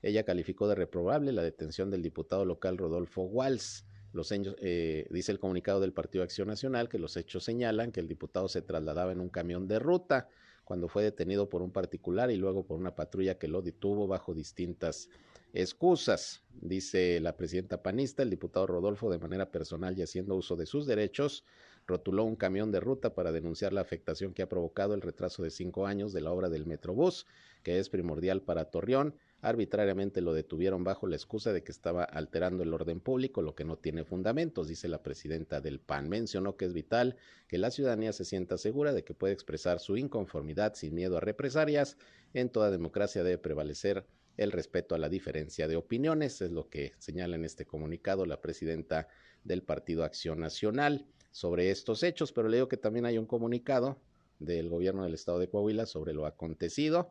Ella 0.02 0.24
calificó 0.24 0.70
de 0.70 0.76
reprobable 0.76 1.34
la 1.34 1.44
detención 1.44 1.90
del 1.92 2.02
diputado 2.02 2.46
local 2.46 2.78
Rodolfo 2.78 3.24
Walls. 3.24 3.86
Los 4.14 4.32
eh, 4.32 5.06
dice 5.10 5.32
el 5.34 5.40
comunicado 5.40 5.82
del 5.82 5.92
Partido 5.92 6.24
Acción 6.24 6.48
Nacional 6.48 6.88
que 6.88 6.98
los 6.98 7.18
hechos 7.18 7.44
señalan 7.44 7.92
que 7.92 8.00
el 8.00 8.08
diputado 8.08 8.48
se 8.48 8.62
trasladaba 8.62 9.12
en 9.12 9.20
un 9.20 9.30
camión 9.30 9.68
de 9.68 9.80
ruta 9.80 10.30
cuando 10.64 10.88
fue 10.88 11.04
detenido 11.04 11.50
por 11.50 11.62
un 11.62 11.72
particular 11.72 12.30
y 12.32 12.36
luego 12.36 12.66
por 12.66 12.78
una 12.78 12.96
patrulla 12.96 13.38
que 13.38 13.48
lo 13.48 13.62
detuvo 13.62 14.06
bajo 14.08 14.34
distintas 14.34 15.10
excusas. 15.54 16.44
Dice 16.54 17.20
la 17.20 17.38
presidenta 17.38 17.82
panista, 17.82 18.24
el 18.24 18.30
diputado 18.30 18.68
Rodolfo, 18.68 19.10
de 19.10 19.20
manera 19.20 19.52
personal 19.52 19.98
y 19.98 20.02
haciendo 20.02 20.36
uso 20.36 20.56
de 20.56 20.66
sus 20.66 20.86
derechos, 20.86 21.44
rotuló 21.88 22.26
un 22.26 22.36
camión 22.36 22.72
de 22.72 22.82
ruta 22.82 23.16
para 23.16 23.32
denunciar 23.32 23.72
la 23.74 23.82
afectación 23.82 24.34
que 24.34 24.42
ha 24.42 24.50
provocado 24.50 24.94
el 24.94 25.02
retraso 25.02 25.42
de 25.42 25.50
cinco 25.50 25.88
años 25.88 26.12
de 26.14 26.22
la 26.22 26.32
obra 26.32 26.50
del 26.50 26.66
Metrobús, 26.66 27.26
que 27.64 27.80
es 27.80 27.90
primordial 27.90 28.42
para 28.42 28.66
Torreón. 28.66 29.16
Arbitrariamente 29.42 30.22
lo 30.22 30.34
detuvieron 30.34 30.84
bajo 30.84 31.08
la 31.08 31.16
excusa 31.16 31.54
de 31.54 31.64
que 31.64 31.72
estaba 31.72 32.04
alterando 32.04 32.64
el 32.64 32.74
orden 32.74 33.00
público, 33.00 33.42
lo 33.42 33.56
que 33.56 33.64
no 33.64 33.78
tiene 33.78 34.04
fundamentos, 34.04 34.68
dice 34.68 34.88
la 34.88 35.04
presidenta 35.04 35.62
del 35.62 35.80
PAN. 35.80 36.10
Mencionó 36.10 36.58
que 36.58 36.66
es 36.66 36.74
vital 36.74 37.16
que 37.48 37.58
la 37.58 37.72
ciudadanía 37.72 38.12
se 38.14 38.26
sienta 38.26 38.58
segura 38.58 38.94
de 38.94 39.04
que 39.04 39.14
puede 39.14 39.34
expresar 39.34 39.80
su 39.80 39.96
inconformidad 39.96 40.74
sin 40.74 40.94
miedo 40.94 41.18
a 41.18 41.22
represalias. 41.22 41.98
En 42.34 42.50
toda 42.50 42.72
democracia 42.72 43.24
debe 43.24 43.38
prevalecer 43.38 44.06
el 44.38 44.52
respeto 44.52 44.96
a 44.96 45.00
la 45.00 45.10
diferencia 45.10 45.68
de 45.68 45.76
opiniones, 45.76 46.42
es 46.42 46.52
lo 46.52 46.70
que 46.70 46.94
señala 47.00 47.36
en 47.36 47.46
este 47.46 47.66
comunicado 47.66 48.26
la 48.26 48.40
presidenta 48.40 49.08
del 49.44 49.64
Partido 49.64 50.04
Acción 50.04 50.40
Nacional 50.40 51.06
sobre 51.32 51.72
estos 51.72 52.04
hechos, 52.04 52.32
pero 52.32 52.48
le 52.48 52.58
digo 52.58 52.70
que 52.70 52.78
también 52.78 53.06
hay 53.06 53.18
un 53.18 53.26
comunicado 53.26 53.98
del 54.40 54.70
gobierno 54.70 55.04
del 55.04 55.16
estado 55.16 55.40
de 55.40 55.50
Coahuila 55.50 55.86
sobre 55.86 56.14
lo 56.14 56.26
acontecido, 56.26 57.10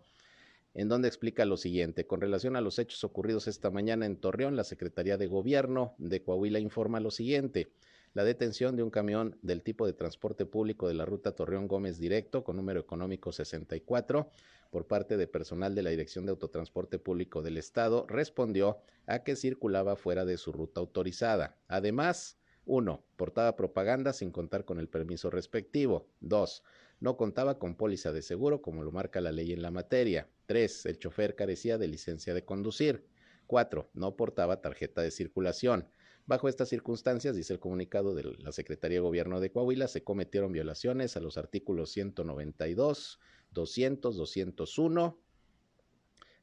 en 0.75 0.89
donde 0.89 1.09
explica 1.09 1.45
lo 1.45 1.57
siguiente. 1.57 2.07
Con 2.07 2.21
relación 2.21 2.55
a 2.55 2.61
los 2.61 2.79
hechos 2.79 3.03
ocurridos 3.03 3.49
esta 3.49 3.71
mañana 3.71 4.07
en 4.07 4.17
Torreón, 4.17 4.57
la 4.57 4.65
Secretaría 4.65 5.17
de 5.17 5.27
Gobierno 5.27 5.95
de 5.99 6.23
Coahuila 6.23 6.61
informa 6.61 7.01
lo 7.01 7.11
siguiente. 7.11 7.69
La 8.17 8.25
detención 8.25 8.77
de 8.77 8.83
un 8.83 8.89
camión 8.89 9.37
del 9.43 9.61
tipo 9.61 9.85
de 9.85 9.93
transporte 9.93 10.47
público 10.47 10.89
de 10.89 10.95
la 10.95 11.05
ruta 11.05 11.33
Torreón 11.33 11.69
Gómez 11.69 11.99
Directo 11.99 12.45
con 12.45 12.57
número 12.57 12.81
económico 12.81 13.31
64 13.31 14.31
por 14.71 14.87
parte 14.87 15.19
de 15.19 15.27
personal 15.27 15.75
de 15.75 15.83
la 15.83 15.91
Dirección 15.91 16.25
de 16.25 16.31
Autotransporte 16.31 16.99
Público 16.99 17.43
del 17.43 17.59
Estado 17.59 18.07
respondió 18.09 18.79
a 19.07 19.19
que 19.19 19.37
circulaba 19.37 19.97
fuera 19.97 20.25
de 20.25 20.39
su 20.39 20.51
ruta 20.51 20.81
autorizada. 20.81 21.59
Además, 21.69 22.39
1. 22.65 23.05
Portaba 23.17 23.55
propaganda 23.55 24.15
sin 24.15 24.31
contar 24.31 24.65
con 24.65 24.79
el 24.79 24.89
permiso 24.89 25.29
respectivo. 25.29 26.09
2. 26.21 26.63
No 27.01 27.19
contaba 27.19 27.59
con 27.59 27.75
póliza 27.75 28.13
de 28.13 28.23
seguro 28.23 28.63
como 28.63 28.83
lo 28.83 28.93
marca 28.93 29.21
la 29.21 29.31
ley 29.31 29.53
en 29.53 29.61
la 29.61 29.71
materia. 29.71 30.27
3. 30.47 30.87
El 30.87 30.99
chofer 30.99 31.35
carecía 31.35 31.77
de 31.77 31.89
licencia 31.89 32.33
de 32.33 32.47
conducir. 32.47 33.05
4. 33.47 33.91
No 33.93 34.17
portaba 34.17 34.63
tarjeta 34.63 35.03
de 35.03 35.11
circulación. 35.11 35.87
Bajo 36.27 36.49
estas 36.49 36.69
circunstancias, 36.69 37.37
dice 37.37 37.53
el 37.53 37.61
comunicado 37.61 38.13
de 38.15 38.25
la 38.39 38.51
Secretaría 38.51 38.97
de 38.97 39.03
Gobierno 39.03 39.39
de 39.39 39.53
Coahuila, 39.53 39.87
se 39.87 40.03
cometieron 40.03 40.53
violaciones 40.53 41.17
a 41.17 41.21
los 41.21 41.39
artículos 41.39 41.91
192, 41.93 43.21
200, 43.53 44.17
201 44.17 45.19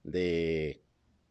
de, 0.03 0.81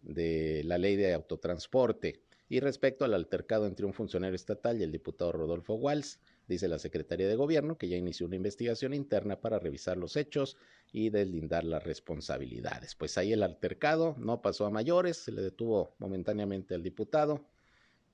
de 0.02 0.62
la 0.64 0.76
ley 0.76 0.96
de 0.96 1.14
autotransporte. 1.14 2.20
Y 2.50 2.60
respecto 2.60 3.06
al 3.06 3.14
altercado 3.14 3.66
entre 3.66 3.86
un 3.86 3.94
funcionario 3.94 4.36
estatal 4.36 4.78
y 4.78 4.82
el 4.82 4.92
diputado 4.92 5.32
Rodolfo 5.32 5.72
Walsh, 5.76 6.16
dice 6.46 6.68
la 6.68 6.78
Secretaría 6.78 7.26
de 7.26 7.36
Gobierno 7.36 7.78
que 7.78 7.88
ya 7.88 7.96
inició 7.96 8.26
una 8.26 8.36
investigación 8.36 8.92
interna 8.92 9.40
para 9.40 9.58
revisar 9.58 9.96
los 9.96 10.16
hechos 10.16 10.58
y 10.92 11.08
deslindar 11.08 11.64
las 11.64 11.82
responsabilidades. 11.82 12.94
Pues 12.94 13.16
ahí 13.16 13.32
el 13.32 13.42
altercado 13.42 14.14
no 14.18 14.42
pasó 14.42 14.66
a 14.66 14.70
mayores, 14.70 15.16
se 15.16 15.32
le 15.32 15.40
detuvo 15.40 15.94
momentáneamente 15.98 16.74
al 16.74 16.82
diputado, 16.82 17.46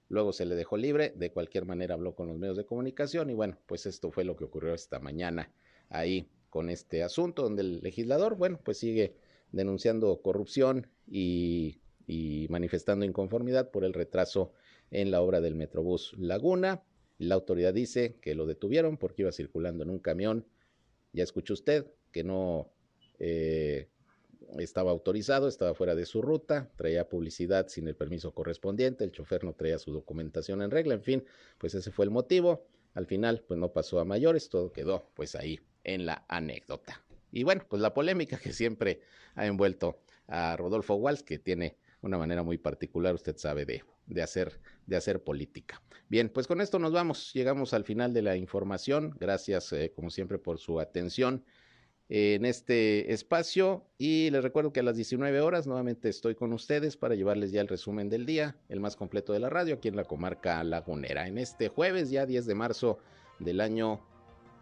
luego 0.08 0.32
se 0.32 0.46
le 0.46 0.54
dejó 0.54 0.76
libre, 0.76 1.12
de 1.16 1.30
cualquier 1.30 1.64
manera 1.64 1.94
habló 1.94 2.14
con 2.14 2.28
los 2.28 2.38
medios 2.38 2.56
de 2.56 2.64
comunicación 2.64 3.30
y 3.30 3.34
bueno, 3.34 3.58
pues 3.66 3.86
esto 3.86 4.10
fue 4.10 4.24
lo 4.24 4.36
que 4.36 4.44
ocurrió 4.44 4.74
esta 4.74 4.98
mañana 4.98 5.52
ahí 5.88 6.28
con 6.50 6.70
este 6.70 7.02
asunto, 7.02 7.42
donde 7.42 7.62
el 7.62 7.80
legislador, 7.80 8.36
bueno, 8.36 8.58
pues 8.64 8.78
sigue 8.78 9.14
denunciando 9.52 10.20
corrupción 10.22 10.86
y 11.06 11.80
manifestando 12.48 13.04
inconformidad 13.04 13.70
por 13.70 13.84
el 13.84 13.92
retraso 13.92 14.52
en 14.90 15.10
la 15.10 15.20
obra 15.20 15.40
del 15.40 15.54
Metrobús 15.54 16.14
Laguna. 16.18 16.82
La 17.18 17.34
autoridad 17.34 17.74
dice 17.74 18.16
que 18.20 18.34
lo 18.34 18.46
detuvieron 18.46 18.96
porque 18.96 19.22
iba 19.22 19.32
circulando 19.32 19.82
en 19.82 19.90
un 19.90 19.98
camión. 19.98 20.46
Ya 21.12 21.24
escuchó 21.24 21.54
usted 21.54 21.86
que 22.12 22.24
no 22.24 22.70
eh, 23.18 23.88
estaba 24.58 24.90
autorizado, 24.90 25.48
estaba 25.48 25.74
fuera 25.74 25.94
de 25.94 26.06
su 26.06 26.22
ruta, 26.22 26.70
traía 26.76 27.08
publicidad 27.08 27.68
sin 27.68 27.88
el 27.88 27.96
permiso 27.96 28.32
correspondiente, 28.32 29.04
el 29.04 29.12
chofer 29.12 29.44
no 29.44 29.52
traía 29.52 29.78
su 29.78 29.92
documentación 29.92 30.62
en 30.62 30.70
regla, 30.70 30.94
en 30.94 31.02
fin, 31.02 31.24
pues 31.58 31.74
ese 31.74 31.90
fue 31.90 32.04
el 32.04 32.10
motivo. 32.10 32.66
Al 32.94 33.06
final, 33.06 33.44
pues 33.46 33.60
no 33.60 33.72
pasó 33.72 34.00
a 34.00 34.04
mayores, 34.04 34.48
todo 34.48 34.72
quedó 34.72 35.10
pues 35.14 35.36
ahí 35.36 35.60
en 35.84 36.06
la 36.06 36.24
anécdota. 36.28 37.02
Y 37.30 37.44
bueno, 37.44 37.64
pues 37.68 37.82
la 37.82 37.94
polémica 37.94 38.38
que 38.38 38.52
siempre 38.52 39.02
ha 39.34 39.46
envuelto 39.46 40.00
a 40.26 40.56
Rodolfo 40.56 40.94
Walsh, 40.94 41.20
que 41.20 41.38
tiene 41.38 41.76
una 42.00 42.18
manera 42.18 42.42
muy 42.42 42.58
particular, 42.58 43.14
usted 43.14 43.36
sabe, 43.36 43.64
de, 43.64 43.84
de, 44.06 44.22
hacer, 44.22 44.60
de 44.86 44.96
hacer 44.96 45.22
política. 45.22 45.82
Bien, 46.08 46.28
pues 46.28 46.46
con 46.46 46.60
esto 46.60 46.78
nos 46.78 46.92
vamos, 46.92 47.32
llegamos 47.34 47.74
al 47.74 47.84
final 47.84 48.12
de 48.12 48.22
la 48.22 48.36
información. 48.36 49.14
Gracias, 49.18 49.72
eh, 49.72 49.92
como 49.94 50.10
siempre, 50.10 50.38
por 50.38 50.58
su 50.58 50.80
atención 50.80 51.44
en 52.08 52.44
este 52.46 53.12
espacio 53.12 53.84
y 53.98 54.30
les 54.30 54.42
recuerdo 54.42 54.72
que 54.72 54.80
a 54.80 54.82
las 54.82 54.96
19 54.96 55.40
horas 55.40 55.66
nuevamente 55.66 56.08
estoy 56.08 56.34
con 56.34 56.52
ustedes 56.52 56.96
para 56.96 57.14
llevarles 57.14 57.52
ya 57.52 57.60
el 57.60 57.68
resumen 57.68 58.08
del 58.08 58.24
día, 58.24 58.56
el 58.68 58.80
más 58.80 58.96
completo 58.96 59.32
de 59.32 59.40
la 59.40 59.50
radio 59.50 59.74
aquí 59.74 59.88
en 59.88 59.96
la 59.96 60.04
comarca 60.04 60.64
lagunera. 60.64 61.28
En 61.28 61.36
este 61.36 61.68
jueves, 61.68 62.10
ya 62.10 62.24
10 62.24 62.46
de 62.46 62.54
marzo 62.54 62.98
del 63.38 63.60
año 63.60 64.00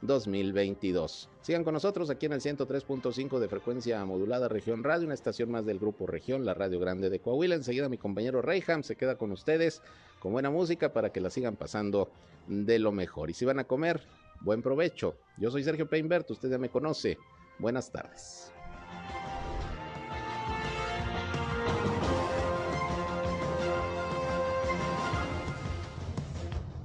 2022. 0.03 1.31
Sigan 1.41 1.65
con 1.65 1.75
nosotros 1.75 2.11
aquí 2.11 2.27
en 2.27 2.33
el 2.33 2.41
103.5 2.41 3.39
de 3.39 3.49
frecuencia 3.49 4.05
modulada 4.05 4.49
Región 4.49 4.83
Radio, 4.83 5.07
una 5.07 5.15
estación 5.15 5.51
más 5.51 5.65
del 5.65 5.79
grupo 5.79 6.07
Región, 6.07 6.45
la 6.45 6.55
Radio 6.55 6.81
Grande 6.81 7.11
de 7.11 7.21
Coahuila. 7.21 7.55
Enseguida 7.55 7.89
mi 7.89 7.97
compañero 7.97 8.43
Reyham 8.43 8.83
se 8.83 8.97
queda 8.97 9.17
con 9.17 9.31
ustedes 9.33 9.83
con 10.19 10.33
buena 10.33 10.51
música 10.51 10.93
para 10.93 11.13
que 11.13 11.21
la 11.21 11.31
sigan 11.31 11.57
pasando 11.57 12.11
de 12.49 12.79
lo 12.79 12.93
mejor. 12.93 13.31
Y 13.31 13.35
si 13.35 13.45
van 13.45 13.59
a 13.59 13.65
comer, 13.65 14.03
buen 14.41 14.63
provecho. 14.63 15.17
Yo 15.39 15.51
soy 15.51 15.63
Sergio 15.63 15.89
Peinbert, 15.89 16.31
usted 16.31 16.51
ya 16.51 16.59
me 16.59 16.69
conoce. 16.69 17.19
Buenas 17.59 17.91
tardes. 17.91 18.53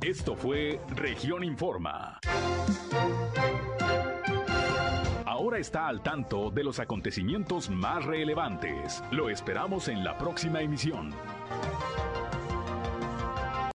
Esto 0.02 0.36
fue 0.36 0.80
Región 0.96 1.44
Informa. 1.44 2.20
Ahora 5.26 5.60
está 5.60 5.88
al 5.88 6.02
tanto 6.02 6.50
de 6.50 6.64
los 6.64 6.80
acontecimientos 6.80 7.70
más 7.70 8.06
relevantes. 8.06 9.04
Lo 9.12 9.30
esperamos 9.30 9.90
en 9.90 10.04
la 10.04 10.18
próxima 10.18 10.62
emisión. 10.62 11.14